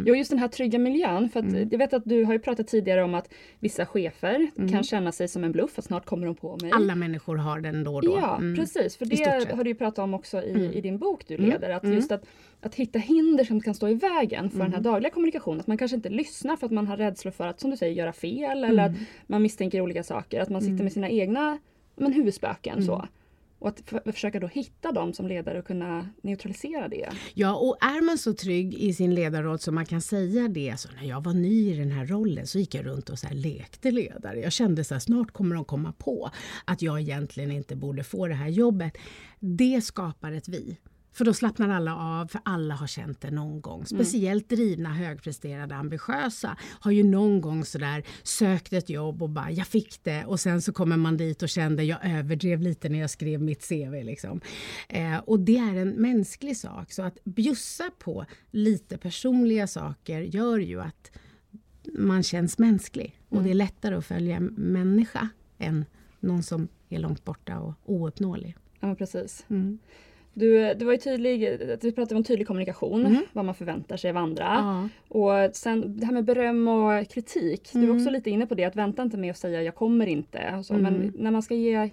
Jo, 0.05 0.15
just 0.15 0.29
den 0.29 0.39
här 0.39 0.48
trygga 0.48 0.79
miljön. 0.79 1.29
För 1.29 1.39
att 1.39 1.46
Mm. 1.46 1.69
Jag 1.72 1.77
vet 1.77 1.93
att 1.93 2.03
du 2.05 2.24
har 2.24 2.34
ju 2.34 2.39
pratat 2.39 2.67
tidigare 2.67 3.03
om 3.03 3.15
att 3.15 3.34
vissa 3.60 3.86
chefer 3.86 4.48
kan 4.72 4.84
känna 4.84 5.12
sig 5.12 5.27
som 5.27 5.43
en 5.43 5.51
bluff, 5.51 5.79
att 5.79 5.86
snart 5.86 6.05
kommer 6.05 6.25
de 6.25 6.36
på 6.36 6.57
mig. 6.62 6.72
Alla 6.74 6.96
människor 6.96 7.36
har 7.38 7.60
den 7.60 7.84
då 7.84 7.96
och 7.96 8.01
då. 8.01 8.17
Ja, 8.22 8.38
Mm. 8.38 8.55
precis. 8.55 8.98
För 8.98 9.05
det 9.05 9.51
har 9.55 9.63
du 9.63 9.69
ju 9.69 9.75
pratat 9.75 10.00
om 10.03 10.13
också 10.13 10.41
i, 10.41 10.51
Mm. 10.51 10.72
i 10.72 10.81
din 10.81 10.98
bok 10.98 11.27
du 11.27 11.36
Mm. 11.36 11.50
leder. 11.50 11.69
Att 11.69 11.84
Mm. 11.84 11.96
just 11.96 12.12
att, 12.12 12.25
att 12.62 12.75
hitta 12.75 13.00
hinder 13.00 13.43
som 13.43 13.62
kan 13.62 13.74
stå 13.75 13.88
i 13.89 13.93
vägen 13.93 14.50
för 14.50 14.57
den 14.57 14.67
Mm. 14.67 14.74
här 14.74 14.81
dagliga 14.91 15.12
kommunikationen. 15.12 15.60
Att 15.60 15.67
man 15.67 15.77
kanske 15.77 15.96
inte 15.96 16.10
lyssnar 16.10 16.55
för 16.55 16.65
att 16.65 16.72
man 16.72 16.88
har 16.88 16.98
rädslor 16.98 17.31
för 17.31 17.48
att, 17.48 17.60
som 17.60 17.72
du 17.72 17.77
säger, 17.77 17.93
göra 17.93 18.13
fel 18.13 18.63
eller 18.63 18.84
att 18.84 18.89
Mm. 18.91 19.05
man 19.27 19.41
misstänker 19.41 19.81
olika 19.81 20.03
saker. 20.03 20.41
Att 20.41 20.50
man 20.50 20.62
sitter 20.62 20.74
Mm. 20.74 20.84
med 20.84 20.93
sina 20.93 21.10
egna 21.10 21.57
men, 21.96 22.13
huvudspöken. 22.13 22.74
Mm. 22.74 22.86
Så. 22.86 23.07
Och 23.59 23.69
att 23.69 23.81
för, 23.85 24.11
försöka 24.11 24.39
då 24.39 24.47
hitta 24.47 24.91
dem 24.91 25.13
som 25.13 25.27
ledare 25.27 25.59
och 25.59 25.65
kunna 25.65 26.09
neutralisera 26.21 26.87
det. 26.87 27.09
Ja, 27.33 27.55
och 27.55 27.77
är 27.81 28.05
man 28.05 28.17
så 28.17 28.33
trygg 28.33 28.73
i 28.73 28.93
sin 28.93 29.15
ledarroll 29.15 29.59
så 29.59 29.71
man 29.71 29.85
kan 29.85 30.01
säga 30.01 30.47
det. 30.47 30.79
Så 30.79 30.89
när 31.01 31.07
jag 31.07 31.23
var 31.23 31.33
ny 31.33 31.73
i 31.73 31.77
den 31.77 31.91
här 31.91 32.05
rollen 32.05 32.47
så 32.47 32.59
gick 32.59 32.75
jag 32.75 32.85
runt 32.85 33.09
och 33.09 33.19
så 33.19 33.27
här 33.27 33.35
lekte 33.35 33.91
ledare. 33.91 34.39
Jag 34.39 34.51
kände 34.51 34.83
så 34.83 34.95
här, 34.95 34.99
snart 34.99 35.31
kommer 35.31 35.55
de 35.55 35.65
komma 35.65 35.93
på 35.97 36.29
att 36.65 36.81
jag 36.81 37.01
egentligen 37.01 37.51
inte 37.51 37.75
borde 37.75 38.03
få 38.03 38.27
det 38.27 38.33
här 38.33 38.49
jobbet. 38.49 38.97
Det 39.39 39.81
skapar 39.81 40.31
ett 40.31 40.47
vi. 40.47 40.77
För 41.17 41.25
då 41.25 41.33
slappnar 41.33 41.69
alla 41.69 41.95
av, 41.95 42.27
för 42.27 42.41
alla 42.45 42.75
har 42.75 42.88
känt 42.88 43.21
det 43.21 43.31
någon 43.31 43.62
gång. 43.62 43.86
Speciellt 43.86 44.50
drivna, 44.50 44.93
högpresterade, 44.93 45.75
ambitiösa 45.75 46.57
har 46.62 46.91
ju 46.91 47.03
någon 47.03 47.41
gång 47.41 47.65
sådär 47.65 48.03
sökt 48.24 48.74
ett 48.74 48.89
jobb 48.89 49.24
och 49.24 49.29
bara 49.29 49.51
“jag 49.51 49.67
fick 49.67 50.03
det” 50.03 50.25
och 50.25 50.39
sen 50.39 50.62
så 50.62 50.74
kommer 50.74 50.97
man 50.97 51.17
dit 51.17 51.43
och 51.43 51.50
kände 51.50 51.83
“jag 51.83 52.00
överdrev 52.03 52.62
lite 52.62 52.89
när 52.89 53.00
jag 53.00 53.09
skrev 53.09 53.41
mitt 53.41 53.69
CV”. 53.69 54.03
Liksom. 54.03 54.41
Eh, 54.89 55.17
och 55.17 55.39
det 55.39 55.57
är 55.57 55.75
en 55.75 55.89
mänsklig 55.89 56.57
sak. 56.57 56.91
Så 56.91 57.03
att 57.03 57.24
bjussa 57.24 57.91
på 58.00 58.25
lite 58.51 58.97
personliga 58.97 59.67
saker 59.67 60.21
gör 60.21 60.57
ju 60.57 60.81
att 60.81 61.12
man 61.93 62.24
känns 62.24 62.57
mänsklig. 62.57 63.19
Och 63.29 63.43
det 63.43 63.50
är 63.50 63.53
lättare 63.53 63.95
att 63.95 64.05
följa 64.05 64.36
en 64.36 64.45
människa 64.45 65.29
än 65.57 65.86
någon 66.19 66.43
som 66.43 66.67
är 66.89 67.00
långt 67.00 67.24
borta 67.24 67.59
och 67.59 67.74
ouppnåelig. 67.86 68.55
Ja, 68.79 68.95
precis. 68.95 69.45
Mm. 69.50 69.79
Du, 70.39 70.74
du 70.74 70.86
var 70.86 70.91
ju 70.91 70.98
tydlig, 70.98 71.39
vi 71.82 71.91
pratade 71.91 72.15
om 72.15 72.24
tydlig 72.24 72.48
kommunikation, 72.48 73.06
Mm. 73.06 73.22
vad 73.34 73.46
man 73.46 73.56
förväntar 73.56 73.98
sig 73.98 74.10
av 74.10 74.17
andra. 74.17 74.44
Ja. 74.44 74.89
Och 75.20 75.56
sen 75.56 76.00
det 76.00 76.06
här 76.06 76.13
med 76.13 76.24
beröm 76.25 76.67
och 76.67 77.08
kritik. 77.10 77.70
Du 77.74 77.79
Mm. 77.84 77.96
också 77.98 78.10
lite 78.10 78.29
inne 78.29 78.48
på 78.48 78.56
det, 78.56 78.63
att 78.63 78.75
vänta 78.75 79.01
inte 79.01 79.17
med 79.17 79.32
att 79.32 79.38
säga 79.38 79.63
jag 79.63 79.75
kommer 79.75 80.08
inte. 80.08 80.63
Så. 80.63 80.74
Men 80.74 80.96
Mm. 80.96 81.13
när 81.17 81.32
man 81.32 81.41
ska 81.41 81.56
ge 81.56 81.89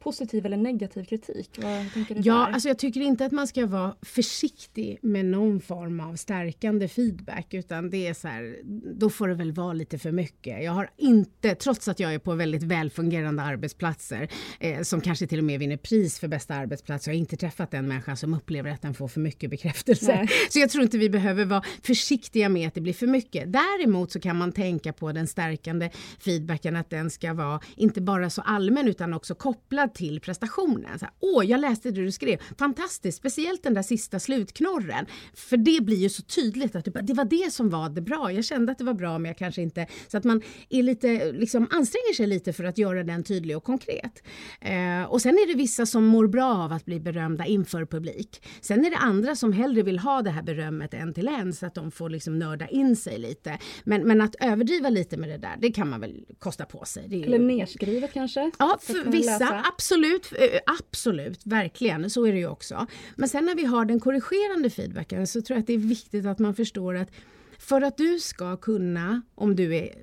positiv 0.00 0.46
eller 0.46 0.56
negativ 0.56 1.04
kritik? 1.04 1.58
Vad 1.62 1.92
tänker 1.94 2.14
du 2.14 2.20
ja, 2.24 2.34
där? 2.34 2.52
alltså 2.52 2.68
jag 2.68 2.78
tycker 2.78 3.00
inte 3.00 3.24
att 3.24 3.32
man 3.32 3.46
ska 3.46 3.66
vara 3.66 3.94
försiktig 4.02 4.98
med 5.02 5.24
någon 5.24 5.60
form 5.60 6.00
av 6.00 6.16
stärkande 6.16 6.88
feedback 6.88 7.54
utan 7.54 7.90
det 7.90 8.06
är 8.06 8.14
så 8.14 8.28
här, 8.28 8.56
då 8.94 9.10
får 9.10 9.28
det 9.28 9.34
väl 9.34 9.52
vara 9.52 9.72
lite 9.72 9.98
för 9.98 10.12
mycket. 10.12 10.64
Jag 10.64 10.72
har 10.72 10.90
inte, 10.96 11.54
trots 11.54 11.88
att 11.88 12.00
jag 12.00 12.14
är 12.14 12.18
på 12.18 12.34
väldigt 12.34 12.62
välfungerande 12.62 13.42
arbetsplatser 13.42 14.28
eh, 14.60 14.82
som 14.82 15.00
kanske 15.00 15.26
till 15.26 15.38
och 15.38 15.44
med 15.44 15.60
vinner 15.60 15.76
pris 15.76 16.18
för 16.18 16.28
bästa 16.28 16.54
arbetsplats, 16.54 17.06
jag 17.06 17.14
har 17.14 17.18
inte 17.18 17.36
träffat 17.36 17.74
en 17.74 17.88
människa 17.88 18.16
som 18.16 18.34
upplever 18.34 18.70
att 18.70 18.82
den 18.82 18.94
får 18.94 19.08
för 19.08 19.20
mycket 19.20 19.50
bekräftelse. 19.50 20.14
Nej. 20.16 20.28
Så 20.50 20.58
jag 20.58 20.70
tror 20.70 20.84
inte 20.84 20.98
vi 20.98 21.10
behöver 21.10 21.44
vara 21.44 21.62
försiktiga 21.82 22.48
med 22.48 22.68
att 22.68 22.74
det 22.74 22.80
blir 22.80 22.92
för 22.92 23.06
mycket. 23.06 23.52
Däremot 23.52 24.12
så 24.12 24.20
kan 24.20 24.36
man 24.36 24.52
tänka 24.52 24.92
på 24.92 25.12
den 25.12 25.26
stärkande 25.26 25.90
feedbacken 26.20 26.76
att 26.76 26.90
den 26.90 27.10
ska 27.10 27.34
vara 27.34 27.60
inte 27.76 28.00
bara 28.00 28.30
så 28.30 28.42
allmän 28.42 28.88
utan 28.88 29.14
också 29.14 29.34
kopplad 29.34 29.94
till 29.98 30.20
prestationen. 30.20 30.98
Så 30.98 31.04
här, 31.04 31.14
Åh, 31.20 31.46
jag 31.46 31.60
läste 31.60 31.90
det 31.90 32.04
du 32.04 32.12
skrev, 32.12 32.38
fantastiskt, 32.58 33.18
speciellt 33.18 33.62
den 33.62 33.74
där 33.74 33.82
sista 33.82 34.20
slutknorren. 34.20 35.06
För 35.34 35.56
det 35.56 35.80
blir 35.82 35.96
ju 35.96 36.08
så 36.08 36.22
tydligt 36.22 36.76
att 36.76 36.84
det 36.84 37.14
var 37.14 37.24
det 37.24 37.52
som 37.52 37.70
var 37.70 37.88
det 37.88 38.00
bra. 38.00 38.32
Jag 38.32 38.44
kände 38.44 38.72
att 38.72 38.78
det 38.78 38.84
var 38.84 38.94
bra 38.94 39.18
men 39.18 39.28
jag 39.28 39.38
kanske 39.38 39.62
inte... 39.62 39.86
Så 40.08 40.18
att 40.18 40.24
man 40.24 40.42
är 40.68 40.82
lite, 40.82 41.32
liksom, 41.32 41.68
anstränger 41.70 42.14
sig 42.14 42.26
lite 42.26 42.52
för 42.52 42.64
att 42.64 42.78
göra 42.78 43.04
den 43.04 43.24
tydlig 43.24 43.56
och 43.56 43.64
konkret. 43.64 44.22
Eh, 44.60 45.02
och 45.02 45.22
sen 45.22 45.34
är 45.34 45.48
det 45.48 45.54
vissa 45.54 45.86
som 45.86 46.04
mår 46.04 46.26
bra 46.26 46.54
av 46.54 46.72
att 46.72 46.84
bli 46.84 47.00
berömda 47.00 47.46
inför 47.46 47.86
publik. 47.86 48.42
Sen 48.60 48.84
är 48.84 48.90
det 48.90 48.96
andra 48.96 49.36
som 49.36 49.52
hellre 49.52 49.82
vill 49.82 49.98
ha 49.98 50.22
det 50.22 50.30
här 50.30 50.42
berömmet 50.42 50.94
en 50.94 51.14
till 51.14 51.28
en 51.28 51.52
så 51.52 51.66
att 51.66 51.74
de 51.74 51.90
får 51.90 52.10
liksom 52.10 52.38
nörda 52.38 52.68
in 52.68 52.96
sig 52.96 53.18
lite. 53.18 53.58
Men, 53.84 54.02
men 54.02 54.20
att 54.20 54.34
överdriva 54.40 54.88
lite 54.90 55.16
med 55.16 55.28
det 55.28 55.38
där, 55.38 55.56
det 55.58 55.72
kan 55.72 55.88
man 55.88 56.00
väl 56.00 56.24
kosta 56.38 56.64
på 56.64 56.84
sig. 56.84 57.16
Ju... 57.16 57.24
Eller 57.24 57.38
nerskrivet 57.38 58.12
kanske? 58.12 58.50
Ja, 58.58 58.78
för 58.80 59.10
vissa 59.10 59.48
absolut, 59.78 60.32
eh, 60.38 60.60
absolut, 60.66 61.46
verkligen, 61.46 62.10
så 62.10 62.26
är 62.26 62.32
det 62.32 62.38
ju 62.38 62.48
också. 62.48 62.86
Men 63.16 63.28
sen 63.28 63.46
när 63.46 63.54
vi 63.54 63.64
har 63.64 63.84
den 63.84 64.00
korrigerande 64.00 64.70
feedbacken 64.70 65.26
så 65.26 65.42
tror 65.42 65.56
jag 65.56 65.60
att 65.60 65.66
det 65.66 65.74
är 65.74 65.78
viktigt 65.78 66.26
att 66.26 66.38
man 66.38 66.54
förstår 66.54 66.96
att 66.96 67.10
för 67.58 67.82
att 67.82 67.96
du 67.96 68.20
ska 68.20 68.56
kunna, 68.56 69.22
om 69.34 69.56
du 69.56 69.76
är 69.76 69.94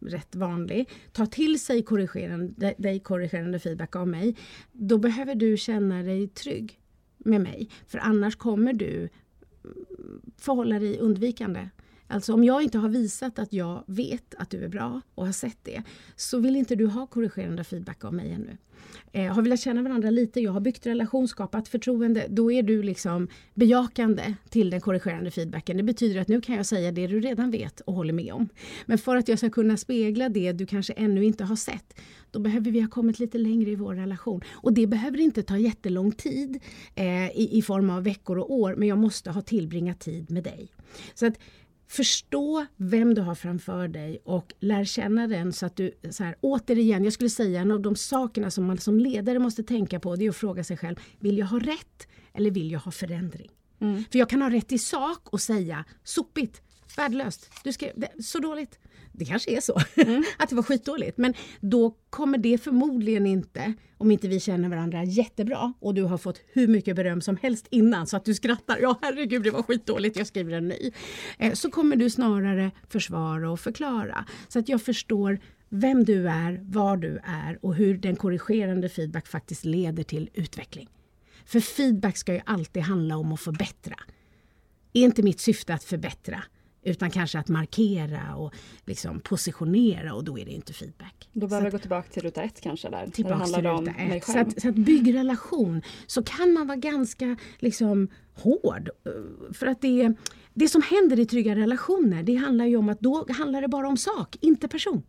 rätt 0.00 0.34
vanlig, 0.34 0.88
ta 1.12 1.26
till 1.26 1.60
sig 1.60 1.82
korrigerande, 1.82 2.74
dig 2.78 3.00
korrigerande 3.00 3.58
feedback 3.58 3.96
av 3.96 4.08
mig, 4.08 4.36
då 4.72 4.98
behöver 4.98 5.34
du 5.34 5.56
känna 5.56 6.02
dig 6.02 6.28
trygg 6.28 6.80
med 7.18 7.40
mig. 7.40 7.70
För 7.86 7.98
annars 7.98 8.36
kommer 8.36 8.72
du 8.72 9.08
förhålla 10.38 10.78
dig 10.78 10.98
undvikande. 10.98 11.68
Alltså 12.08 12.34
om 12.34 12.44
jag 12.44 12.62
inte 12.62 12.78
har 12.78 12.88
visat 12.88 13.38
att 13.38 13.52
jag 13.52 13.84
vet 13.86 14.34
att 14.38 14.50
du 14.50 14.64
är 14.64 14.68
bra 14.68 15.00
och 15.14 15.26
har 15.26 15.32
sett 15.32 15.58
det 15.62 15.82
så 16.16 16.38
vill 16.38 16.56
inte 16.56 16.74
du 16.74 16.86
ha 16.86 17.06
korrigerande 17.06 17.64
feedback 17.64 18.04
av 18.04 18.14
mig 18.14 18.32
ännu. 18.32 18.56
Eh, 19.12 19.32
har 19.32 19.42
vi 19.42 19.48
lärt 19.48 19.60
känna 19.60 19.82
varandra 19.82 20.10
lite, 20.10 20.40
jag 20.40 20.52
har 20.52 20.60
byggt 20.60 20.86
relation, 20.86 21.28
skapat 21.28 21.68
förtroende, 21.68 22.26
då 22.28 22.52
är 22.52 22.62
du 22.62 22.82
liksom 22.82 23.28
bejakande 23.54 24.34
till 24.48 24.70
den 24.70 24.80
korrigerande 24.80 25.30
feedbacken. 25.30 25.76
Det 25.76 25.82
betyder 25.82 26.20
att 26.20 26.28
nu 26.28 26.40
kan 26.40 26.56
jag 26.56 26.66
säga 26.66 26.92
det 26.92 27.06
du 27.06 27.20
redan 27.20 27.50
vet 27.50 27.80
och 27.80 27.94
håller 27.94 28.12
med 28.12 28.32
om. 28.32 28.48
Men 28.86 28.98
för 28.98 29.16
att 29.16 29.28
jag 29.28 29.38
ska 29.38 29.50
kunna 29.50 29.76
spegla 29.76 30.28
det 30.28 30.52
du 30.52 30.66
kanske 30.66 30.92
ännu 30.92 31.24
inte 31.24 31.44
har 31.44 31.56
sett, 31.56 32.00
då 32.30 32.38
behöver 32.38 32.70
vi 32.70 32.80
ha 32.80 32.88
kommit 32.88 33.18
lite 33.18 33.38
längre 33.38 33.70
i 33.70 33.74
vår 33.74 33.94
relation. 33.94 34.40
Och 34.50 34.72
det 34.72 34.86
behöver 34.86 35.20
inte 35.20 35.42
ta 35.42 35.58
jättelång 35.58 36.12
tid 36.12 36.60
eh, 36.94 37.26
i, 37.26 37.48
i 37.52 37.62
form 37.62 37.90
av 37.90 38.04
veckor 38.04 38.38
och 38.38 38.52
år, 38.52 38.74
men 38.74 38.88
jag 38.88 38.98
måste 38.98 39.30
ha 39.30 39.42
tillbringat 39.42 40.00
tid 40.00 40.30
med 40.30 40.44
dig. 40.44 40.68
Så 41.14 41.26
att 41.26 41.38
Förstå 41.88 42.66
vem 42.76 43.14
du 43.14 43.22
har 43.22 43.34
framför 43.34 43.88
dig 43.88 44.18
och 44.24 44.54
lär 44.60 44.84
känna 44.84 45.26
den 45.26 45.52
så 45.52 45.66
att 45.66 45.76
du, 45.76 45.92
så 46.10 46.24
här, 46.24 46.36
återigen, 46.40 47.04
jag 47.04 47.12
skulle 47.12 47.30
säga 47.30 47.60
en 47.60 47.70
av 47.70 47.80
de 47.80 47.96
sakerna 47.96 48.50
som 48.50 48.64
man 48.64 48.78
som 48.78 49.00
ledare 49.00 49.38
måste 49.38 49.62
tänka 49.62 50.00
på 50.00 50.16
det 50.16 50.24
är 50.24 50.30
att 50.30 50.36
fråga 50.36 50.64
sig 50.64 50.76
själv, 50.76 50.96
vill 51.18 51.38
jag 51.38 51.46
ha 51.46 51.58
rätt 51.58 52.08
eller 52.34 52.50
vill 52.50 52.70
jag 52.70 52.80
ha 52.80 52.92
förändring? 52.92 53.50
Mm. 53.80 54.04
För 54.10 54.18
jag 54.18 54.30
kan 54.30 54.42
ha 54.42 54.50
rätt 54.50 54.72
i 54.72 54.78
sak 54.78 55.28
och 55.32 55.40
säga 55.40 55.84
sopigt, 56.04 56.62
värdelöst, 56.96 57.50
du 57.64 57.72
skrev, 57.72 57.92
det, 57.96 58.24
så 58.24 58.38
dåligt 58.38 58.78
det 59.18 59.24
kanske 59.24 59.56
är 59.56 59.60
så, 59.60 59.80
mm. 59.96 60.24
att 60.38 60.48
det 60.48 60.54
var 60.54 60.62
skitdåligt. 60.62 61.18
Men 61.18 61.34
då 61.60 61.96
kommer 62.10 62.38
det 62.38 62.58
förmodligen 62.58 63.26
inte, 63.26 63.74
om 63.98 64.10
inte 64.10 64.28
vi 64.28 64.40
känner 64.40 64.68
varandra 64.68 65.04
jättebra 65.04 65.74
och 65.80 65.94
du 65.94 66.02
har 66.02 66.18
fått 66.18 66.40
hur 66.52 66.68
mycket 66.68 66.96
beröm 66.96 67.20
som 67.20 67.36
helst 67.36 67.66
innan 67.70 68.06
så 68.06 68.16
att 68.16 68.24
du 68.24 68.34
skrattar, 68.34 68.78
ja 68.80 68.98
herregud 69.02 69.42
det 69.42 69.50
var 69.50 69.62
skitdåligt, 69.62 70.16
jag 70.16 70.26
skriver 70.26 70.52
en 70.52 70.68
ny. 70.68 70.92
Eh, 71.38 71.52
så 71.52 71.70
kommer 71.70 71.96
du 71.96 72.10
snarare 72.10 72.70
försvara 72.88 73.50
och 73.50 73.60
förklara. 73.60 74.24
Så 74.48 74.58
att 74.58 74.68
jag 74.68 74.82
förstår 74.82 75.38
vem 75.68 76.04
du 76.04 76.28
är, 76.28 76.60
var 76.64 76.96
du 76.96 77.20
är 77.24 77.58
och 77.62 77.74
hur 77.74 77.98
den 77.98 78.16
korrigerande 78.16 78.88
feedback 78.88 79.26
faktiskt 79.26 79.64
leder 79.64 80.02
till 80.02 80.30
utveckling. 80.34 80.88
För 81.44 81.60
feedback 81.60 82.16
ska 82.16 82.34
ju 82.34 82.40
alltid 82.46 82.82
handla 82.82 83.16
om 83.16 83.32
att 83.32 83.40
förbättra. 83.40 83.96
Är 84.92 85.02
inte 85.02 85.22
mitt 85.22 85.40
syfte 85.40 85.74
att 85.74 85.84
förbättra 85.84 86.42
utan 86.86 87.10
kanske 87.10 87.38
att 87.38 87.48
markera 87.48 88.36
och 88.36 88.54
liksom 88.84 89.20
positionera 89.20 90.14
och 90.14 90.24
då 90.24 90.38
är 90.38 90.44
det 90.44 90.50
inte 90.50 90.72
feedback. 90.72 91.28
Då 91.32 91.46
behöver 91.46 91.70
vi 91.70 91.72
gå 91.72 91.78
tillbaka 91.78 92.08
till 92.10 92.22
ruta 92.22 92.42
ett 92.42 92.60
kanske 92.60 92.88
där. 92.88 93.06
Tillbaka 93.06 93.44
till 93.44 93.54
ruta 93.54 93.90
ett. 93.90 94.24
Så 94.24 94.38
att, 94.38 94.60
så 94.60 94.68
att 94.68 94.74
bygg 94.74 95.14
relation 95.14 95.82
så 96.06 96.22
kan 96.22 96.52
man 96.52 96.66
vara 96.66 96.76
ganska 96.76 97.36
liksom 97.58 98.08
hård. 98.34 98.90
För 99.52 99.66
att 99.66 99.80
det, 99.80 100.12
det 100.54 100.68
som 100.68 100.82
händer 100.82 101.20
i 101.20 101.26
trygga 101.26 101.56
relationer 101.56 102.22
det 102.22 102.34
handlar 102.34 102.66
ju 102.66 102.76
om 102.76 102.88
att 102.88 103.00
då 103.00 103.26
handlar 103.28 103.60
det 103.60 103.68
bara 103.68 103.88
om 103.88 103.96
sak, 103.96 104.36
inte 104.40 104.68
person. 104.68 105.02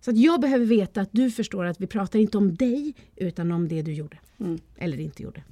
Så 0.00 0.10
att 0.10 0.18
jag 0.18 0.40
behöver 0.40 0.64
veta 0.64 1.00
att 1.00 1.12
du 1.12 1.30
förstår 1.30 1.64
att 1.64 1.80
vi 1.80 1.86
pratar 1.86 2.18
inte 2.18 2.38
om 2.38 2.54
dig 2.54 2.94
utan 3.16 3.52
om 3.52 3.68
det 3.68 3.82
du 3.82 3.92
gjorde. 3.92 4.18
Mm. 4.40 4.58
Eller 4.76 5.00
inte 5.00 5.22
gjorde. 5.22 5.42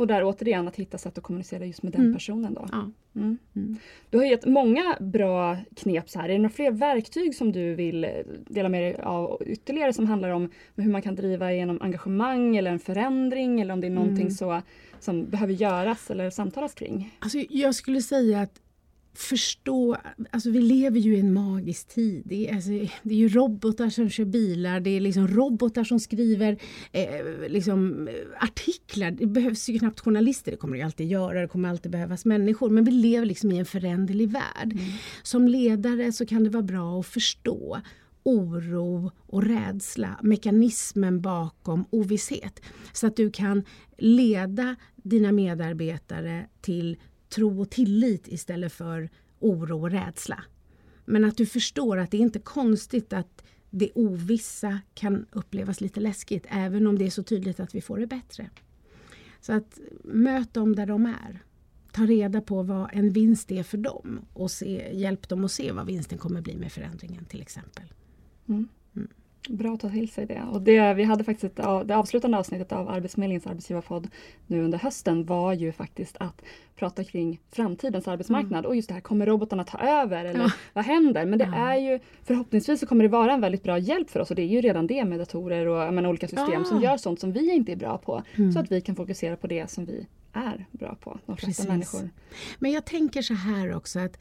Och 0.00 0.06
där 0.06 0.24
återigen 0.24 0.68
att 0.68 0.76
hitta 0.76 0.98
sätt 0.98 1.18
att 1.18 1.24
kommunicera 1.24 1.66
just 1.66 1.82
med 1.82 1.92
den 1.92 2.00
mm. 2.00 2.14
personen. 2.14 2.54
Då. 2.54 2.66
Ja. 2.72 2.90
Mm. 3.20 3.38
Mm. 3.56 3.76
Du 4.10 4.18
har 4.18 4.24
gett 4.24 4.46
många 4.46 4.96
bra 5.00 5.56
knep. 5.76 6.10
Så 6.10 6.18
här. 6.18 6.28
Är 6.28 6.32
det 6.32 6.38
några 6.38 6.54
fler 6.54 6.70
verktyg 6.70 7.34
som 7.34 7.52
du 7.52 7.74
vill 7.74 8.06
dela 8.46 8.68
med 8.68 8.82
dig 8.82 9.02
av 9.02 9.42
ytterligare 9.46 9.92
som 9.92 10.06
handlar 10.06 10.30
om 10.30 10.50
hur 10.76 10.90
man 10.90 11.02
kan 11.02 11.14
driva 11.14 11.52
igenom 11.52 11.82
engagemang 11.82 12.56
eller 12.56 12.70
en 12.70 12.78
förändring 12.78 13.60
eller 13.60 13.74
om 13.74 13.80
det 13.80 13.86
är 13.86 13.90
någonting 13.90 14.20
mm. 14.20 14.30
så, 14.30 14.62
som 15.00 15.30
behöver 15.30 15.52
göras 15.52 16.10
eller 16.10 16.30
samtalas 16.30 16.74
kring? 16.74 17.16
Alltså, 17.18 17.38
jag 17.50 17.74
skulle 17.74 18.02
säga 18.02 18.40
att 18.40 18.60
förstå, 19.14 19.96
alltså 20.30 20.50
vi 20.50 20.60
lever 20.60 20.98
ju 20.98 21.16
i 21.16 21.20
en 21.20 21.32
magisk 21.32 21.88
tid. 21.88 22.22
Det 22.24 22.48
är, 22.48 22.54
alltså, 22.54 22.70
det 23.02 23.14
är 23.14 23.18
ju 23.18 23.28
robotar 23.28 23.90
som 23.90 24.10
kör 24.10 24.24
bilar, 24.24 24.80
det 24.80 24.90
är 24.90 25.00
liksom 25.00 25.28
robotar 25.28 25.84
som 25.84 26.00
skriver 26.00 26.58
eh, 26.92 27.08
liksom, 27.48 28.08
artiklar. 28.40 29.10
Det 29.10 29.26
behövs 29.26 29.68
ju 29.68 29.78
knappt 29.78 30.00
journalister, 30.00 30.50
det 30.50 30.56
kommer 30.56 30.76
det 30.76 30.82
alltid 30.82 31.08
göra, 31.08 31.40
det 31.40 31.48
kommer 31.48 31.68
alltid 31.68 31.92
behövas 31.92 32.24
människor. 32.24 32.70
Men 32.70 32.84
vi 32.84 32.90
lever 32.90 33.26
liksom 33.26 33.52
i 33.52 33.58
en 33.58 33.66
föränderlig 33.66 34.30
värld. 34.30 34.72
Mm. 34.72 34.84
Som 35.22 35.48
ledare 35.48 36.12
så 36.12 36.26
kan 36.26 36.44
det 36.44 36.50
vara 36.50 36.62
bra 36.62 37.00
att 37.00 37.06
förstå 37.06 37.80
oro 38.22 39.10
och 39.26 39.42
rädsla, 39.42 40.18
mekanismen 40.22 41.20
bakom 41.20 41.84
ovisshet. 41.90 42.60
Så 42.92 43.06
att 43.06 43.16
du 43.16 43.30
kan 43.30 43.64
leda 43.98 44.76
dina 44.96 45.32
medarbetare 45.32 46.46
till 46.60 46.96
tro 47.30 47.60
och 47.60 47.70
tillit 47.70 48.28
istället 48.28 48.72
för 48.72 49.10
oro 49.38 49.80
och 49.80 49.90
rädsla. 49.90 50.44
Men 51.04 51.24
att 51.24 51.36
du 51.36 51.46
förstår 51.46 51.98
att 51.98 52.10
det 52.10 52.16
är 52.16 52.20
inte 52.20 52.38
konstigt 52.38 53.12
att 53.12 53.44
det 53.70 53.90
ovissa 53.94 54.80
kan 54.94 55.26
upplevas 55.32 55.80
lite 55.80 56.00
läskigt 56.00 56.46
även 56.48 56.86
om 56.86 56.98
det 56.98 57.06
är 57.06 57.10
så 57.10 57.22
tydligt 57.22 57.60
att 57.60 57.74
vi 57.74 57.80
får 57.80 57.98
det 57.98 58.06
bättre. 58.06 58.50
Så 59.40 59.52
att 59.52 59.78
möt 60.04 60.54
dem 60.54 60.76
där 60.76 60.86
de 60.86 61.06
är. 61.06 61.42
Ta 61.92 62.02
reda 62.06 62.40
på 62.40 62.62
vad 62.62 62.90
en 62.92 63.10
vinst 63.10 63.50
är 63.50 63.62
för 63.62 63.78
dem 63.78 64.20
och 64.32 64.50
se, 64.50 64.98
hjälp 64.98 65.28
dem 65.28 65.44
att 65.44 65.52
se 65.52 65.72
vad 65.72 65.86
vinsten 65.86 66.18
kommer 66.18 66.40
bli 66.40 66.56
med 66.56 66.72
förändringen 66.72 67.24
till 67.24 67.40
exempel. 67.42 67.84
Mm. 68.48 68.68
Bra 69.48 69.74
att 69.74 69.80
ta 69.80 69.90
till 69.90 70.10
sig 70.10 70.26
det. 70.26 70.42
Och 70.52 70.62
det, 70.62 70.94
vi 70.94 71.02
hade 71.02 71.24
faktiskt 71.24 71.58
ett, 71.58 71.66
det 71.84 71.96
avslutande 71.96 72.38
avsnittet 72.38 72.72
av 72.72 72.88
Arbetsförmedlingens 72.88 73.46
arbetsgivarpodd 73.46 74.08
nu 74.46 74.64
under 74.64 74.78
hösten 74.78 75.24
var 75.24 75.52
ju 75.52 75.72
faktiskt 75.72 76.16
att 76.20 76.42
prata 76.76 77.04
kring 77.04 77.40
framtidens 77.52 78.08
arbetsmarknad 78.08 78.58
mm. 78.58 78.68
och 78.68 78.76
just 78.76 78.88
det 78.88 78.94
här, 78.94 79.00
kommer 79.00 79.26
robotarna 79.26 79.64
ta 79.64 79.78
över 79.78 80.24
eller 80.24 80.40
ja. 80.40 80.50
vad 80.72 80.84
händer? 80.84 81.26
Men 81.26 81.38
det 81.38 81.50
ja. 81.52 81.70
är 81.70 81.76
ju 81.76 82.00
förhoppningsvis 82.24 82.80
så 82.80 82.86
kommer 82.86 83.04
det 83.04 83.08
vara 83.08 83.32
en 83.32 83.40
väldigt 83.40 83.62
bra 83.62 83.78
hjälp 83.78 84.10
för 84.10 84.20
oss 84.20 84.30
och 84.30 84.36
det 84.36 84.42
är 84.42 84.46
ju 84.46 84.60
redan 84.60 84.86
det 84.86 85.04
med 85.04 85.18
datorer 85.18 85.66
och 85.66 85.94
menar, 85.94 86.08
olika 86.08 86.28
system 86.28 86.52
ja. 86.52 86.64
som 86.64 86.80
gör 86.80 86.96
sånt 86.96 87.20
som 87.20 87.32
vi 87.32 87.54
inte 87.54 87.72
är 87.72 87.76
bra 87.76 87.98
på 87.98 88.22
mm. 88.36 88.52
så 88.52 88.58
att 88.58 88.72
vi 88.72 88.80
kan 88.80 88.96
fokusera 88.96 89.36
på 89.36 89.46
det 89.46 89.70
som 89.70 89.84
vi 89.84 90.06
är 90.32 90.66
bra 90.70 90.94
på, 90.94 91.18
de 91.26 91.36
flesta 91.36 91.68
människor. 91.68 92.10
Men 92.58 92.72
jag 92.72 92.84
tänker 92.84 93.22
så 93.22 93.34
här 93.34 93.76
också 93.76 93.98
att 93.98 94.18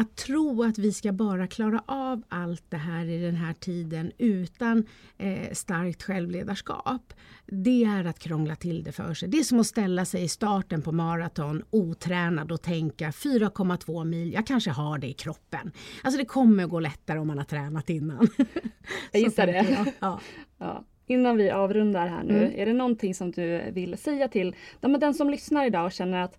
att 0.00 0.16
tro 0.16 0.62
att 0.62 0.78
vi 0.78 0.92
ska 0.92 1.12
bara 1.12 1.46
klara 1.46 1.82
av 1.86 2.22
allt 2.28 2.64
det 2.68 2.76
här 2.76 3.04
i 3.06 3.18
den 3.22 3.34
här 3.34 3.52
tiden 3.52 4.12
utan 4.18 4.84
eh, 5.18 5.52
starkt 5.52 6.02
självledarskap, 6.02 7.12
det 7.46 7.84
är 7.84 8.04
att 8.04 8.18
krångla 8.18 8.56
till 8.56 8.82
det 8.82 8.92
för 8.92 9.14
sig. 9.14 9.28
Det 9.28 9.38
är 9.38 9.42
som 9.42 9.60
att 9.60 9.66
ställa 9.66 10.04
sig 10.04 10.22
i 10.22 10.28
starten 10.28 10.82
på 10.82 10.92
maraton 10.92 11.62
otränad 11.70 12.52
och 12.52 12.62
tänka 12.62 13.10
4,2 13.10 14.04
mil, 14.04 14.32
jag 14.32 14.46
kanske 14.46 14.70
har 14.70 14.98
det 14.98 15.06
i 15.06 15.12
kroppen. 15.12 15.72
Alltså 16.02 16.18
det 16.18 16.24
kommer 16.24 16.64
att 16.64 16.70
gå 16.70 16.80
lättare 16.80 17.18
om 17.18 17.26
man 17.26 17.38
har 17.38 17.44
tränat 17.44 17.90
innan. 17.90 18.28
Jag 19.12 19.22
gissar 19.22 19.46
det. 19.46 19.92
Ja. 20.00 20.20
ja. 20.58 20.84
Innan 21.06 21.36
vi 21.36 21.50
avrundar 21.50 22.06
här 22.06 22.24
nu, 22.24 22.38
Mm. 22.38 22.52
är 22.60 22.66
det 22.66 22.72
någonting 22.72 23.14
som 23.14 23.30
du 23.30 23.70
vill 23.72 23.98
säga 23.98 24.28
till 24.28 24.54
den 24.80 25.14
som 25.14 25.30
lyssnar 25.30 25.66
idag 25.66 25.84
och 25.84 25.92
känner 25.92 26.22
att 26.22 26.38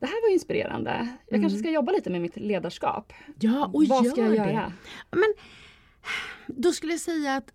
det 0.00 0.06
här 0.06 0.22
var 0.22 0.32
inspirerande. 0.32 0.90
Jag 1.28 1.36
Mm. 1.38 1.42
kanske 1.42 1.58
ska 1.58 1.70
jobba 1.70 1.92
lite 1.92 2.10
med 2.10 2.20
mitt 2.20 2.36
ledarskap. 2.36 3.12
Ja, 3.40 3.66
och 3.74 3.84
Vad 3.84 4.06
ska 4.06 4.20
jag 4.20 4.30
det. 4.30 4.36
göra? 4.36 4.72
Men 5.10 5.34
då 6.46 6.72
skulle 6.72 6.92
jag 6.92 7.00
säga 7.00 7.36
att 7.36 7.50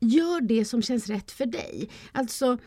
gör 0.00 0.40
det 0.40 0.64
som 0.64 0.82
känns 0.82 1.08
rätt 1.08 1.30
för 1.30 1.46
dig. 1.46 1.88
Alltså, 2.12 2.58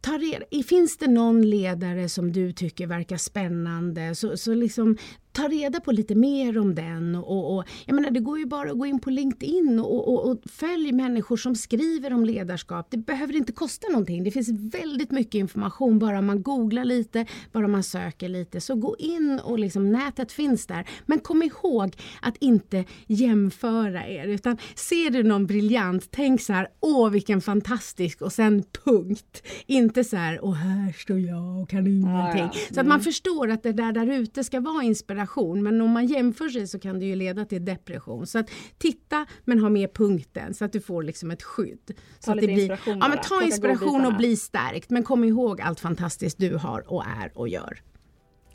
ta 0.00 0.18
reda, 0.18 0.62
finns 0.68 0.96
det 0.98 1.06
någon 1.06 1.42
ledare 1.50 2.08
som 2.08 2.32
du 2.32 2.52
tycker 2.52 2.86
verkar 2.86 3.16
spännande 3.16 4.14
så, 4.14 4.36
så 4.36 4.54
liksom 4.54 4.96
ta 5.32 5.48
reda 5.48 5.80
på 5.80 5.92
lite 5.92 6.14
mer 6.14 6.58
om 6.58 6.74
den. 6.74 7.14
Och, 7.14 7.56
och, 7.56 7.64
jag 7.86 7.94
menar, 7.94 8.10
det 8.10 8.20
går 8.20 8.38
ju 8.38 8.46
bara 8.46 8.70
att 8.70 8.78
gå 8.78 8.86
in 8.86 9.00
på 9.00 9.10
LinkedIn 9.10 9.80
och, 9.80 10.08
och, 10.08 10.30
och 10.30 10.38
följ 10.50 10.92
människor 10.92 11.36
som 11.36 11.54
skriver 11.54 12.12
om 12.12 12.24
ledarskap. 12.24 12.86
Det 12.90 12.96
behöver 12.96 13.36
inte 13.36 13.52
kosta 13.52 13.88
någonting. 13.88 14.24
Det 14.24 14.30
finns 14.30 14.48
väldigt 14.74 15.10
mycket 15.10 15.34
information 15.34 15.98
bara 15.98 16.20
man 16.20 16.42
googlar 16.42 16.84
lite, 16.84 17.26
bara 17.52 17.68
man 17.68 17.82
söker 17.82 18.28
lite. 18.28 18.60
Så 18.60 18.74
gå 18.74 18.96
in 18.98 19.40
och 19.44 19.58
liksom, 19.58 19.92
nätet 19.92 20.32
finns 20.32 20.66
där. 20.66 20.88
Men 21.06 21.18
kom 21.18 21.42
ihåg 21.42 21.96
att 22.22 22.36
inte 22.40 22.84
jämföra 23.06 24.08
er 24.08 24.26
utan 24.26 24.58
ser 24.74 25.10
du 25.10 25.22
någon 25.22 25.46
briljant, 25.46 26.08
tänk 26.10 26.40
så 26.40 26.52
här, 26.52 26.68
åh 26.80 27.10
vilken 27.10 27.40
fantastisk 27.40 28.22
och 28.22 28.32
sen 28.32 28.64
punkt. 28.84 29.42
Inte 29.66 30.04
så 30.04 30.16
här, 30.16 30.44
och 30.44 30.56
här 30.56 30.92
står 30.92 31.18
jag 31.20 31.62
och 31.62 31.68
kan 31.68 31.86
ingenting. 31.86 32.50
ja. 32.52 32.74
Så 32.74 32.80
att 32.80 32.86
man 32.86 33.00
förstår 33.00 33.50
att 33.50 33.62
det 33.62 33.72
där 33.72 33.92
där 33.92 34.06
ute 34.06 34.44
ska 34.44 34.60
vara 34.60 34.82
inspiration 34.82 35.29
men 35.36 35.80
om 35.80 35.90
man 35.90 36.06
jämför 36.06 36.48
sig 36.48 36.66
så 36.66 36.78
kan 36.78 36.98
det 36.98 37.06
ju 37.06 37.14
leda 37.14 37.44
till 37.44 37.64
depression. 37.64 38.26
Så 38.26 38.38
att 38.38 38.50
titta 38.78 39.26
men 39.44 39.58
ha 39.58 39.68
med 39.68 39.94
punkten 39.94 40.54
så 40.54 40.64
att 40.64 40.72
du 40.72 40.80
får 40.80 41.02
liksom 41.02 41.30
ett 41.30 41.42
skydd. 41.42 41.92
Så 42.18 42.30
att 42.30 42.40
det 42.40 42.46
blir, 42.46 42.58
inspiration 42.58 42.98
ja, 43.00 43.08
men 43.08 43.18
ta 43.18 43.22
Plocka 43.28 43.44
inspiration 43.44 44.06
och 44.06 44.16
bli 44.16 44.36
stärkt 44.36 44.90
men 44.90 45.02
kom 45.04 45.24
ihåg 45.24 45.60
allt 45.60 45.80
fantastiskt 45.80 46.38
du 46.38 46.56
har 46.56 46.92
och 46.92 47.04
är 47.06 47.32
och 47.34 47.48
gör. 47.48 47.82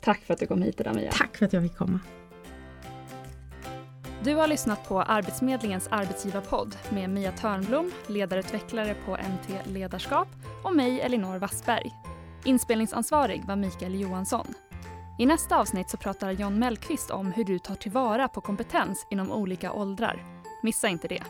Tack 0.00 0.24
för 0.24 0.34
att 0.34 0.40
du 0.40 0.46
kom 0.46 0.62
hit 0.62 0.80
idag 0.80 0.96
Mia. 0.96 1.10
Tack 1.12 1.36
för 1.36 1.46
att 1.46 1.52
jag 1.52 1.62
fick 1.62 1.76
komma. 1.76 2.00
Du 4.24 4.34
har 4.34 4.46
lyssnat 4.46 4.88
på 4.88 5.02
Arbetsförmedlingens 5.02 5.88
arbetsgivarpodd 5.90 6.76
med 6.90 7.10
Mia 7.10 7.32
Törnblom, 7.32 7.92
ledarutvecklare 8.06 8.96
på 9.06 9.12
MT 9.12 9.72
Ledarskap 9.72 10.28
och 10.64 10.76
mig 10.76 11.00
Elinor 11.00 11.38
Wassberg. 11.38 11.90
Inspelningsansvarig 12.44 13.44
var 13.46 13.56
Mikael 13.56 14.00
Johansson. 14.00 14.46
I 15.18 15.26
nästa 15.26 15.56
avsnitt 15.56 15.90
så 15.90 15.96
pratar 15.96 16.30
John 16.30 16.58
Mellqvist 16.58 17.10
om 17.10 17.32
hur 17.32 17.44
du 17.44 17.58
tar 17.58 17.74
tillvara 17.74 18.28
på 18.28 18.40
kompetens 18.40 19.06
inom 19.10 19.32
olika 19.32 19.72
åldrar. 19.72 20.22
Missa 20.62 20.88
inte 20.88 21.08
det. 21.08 21.22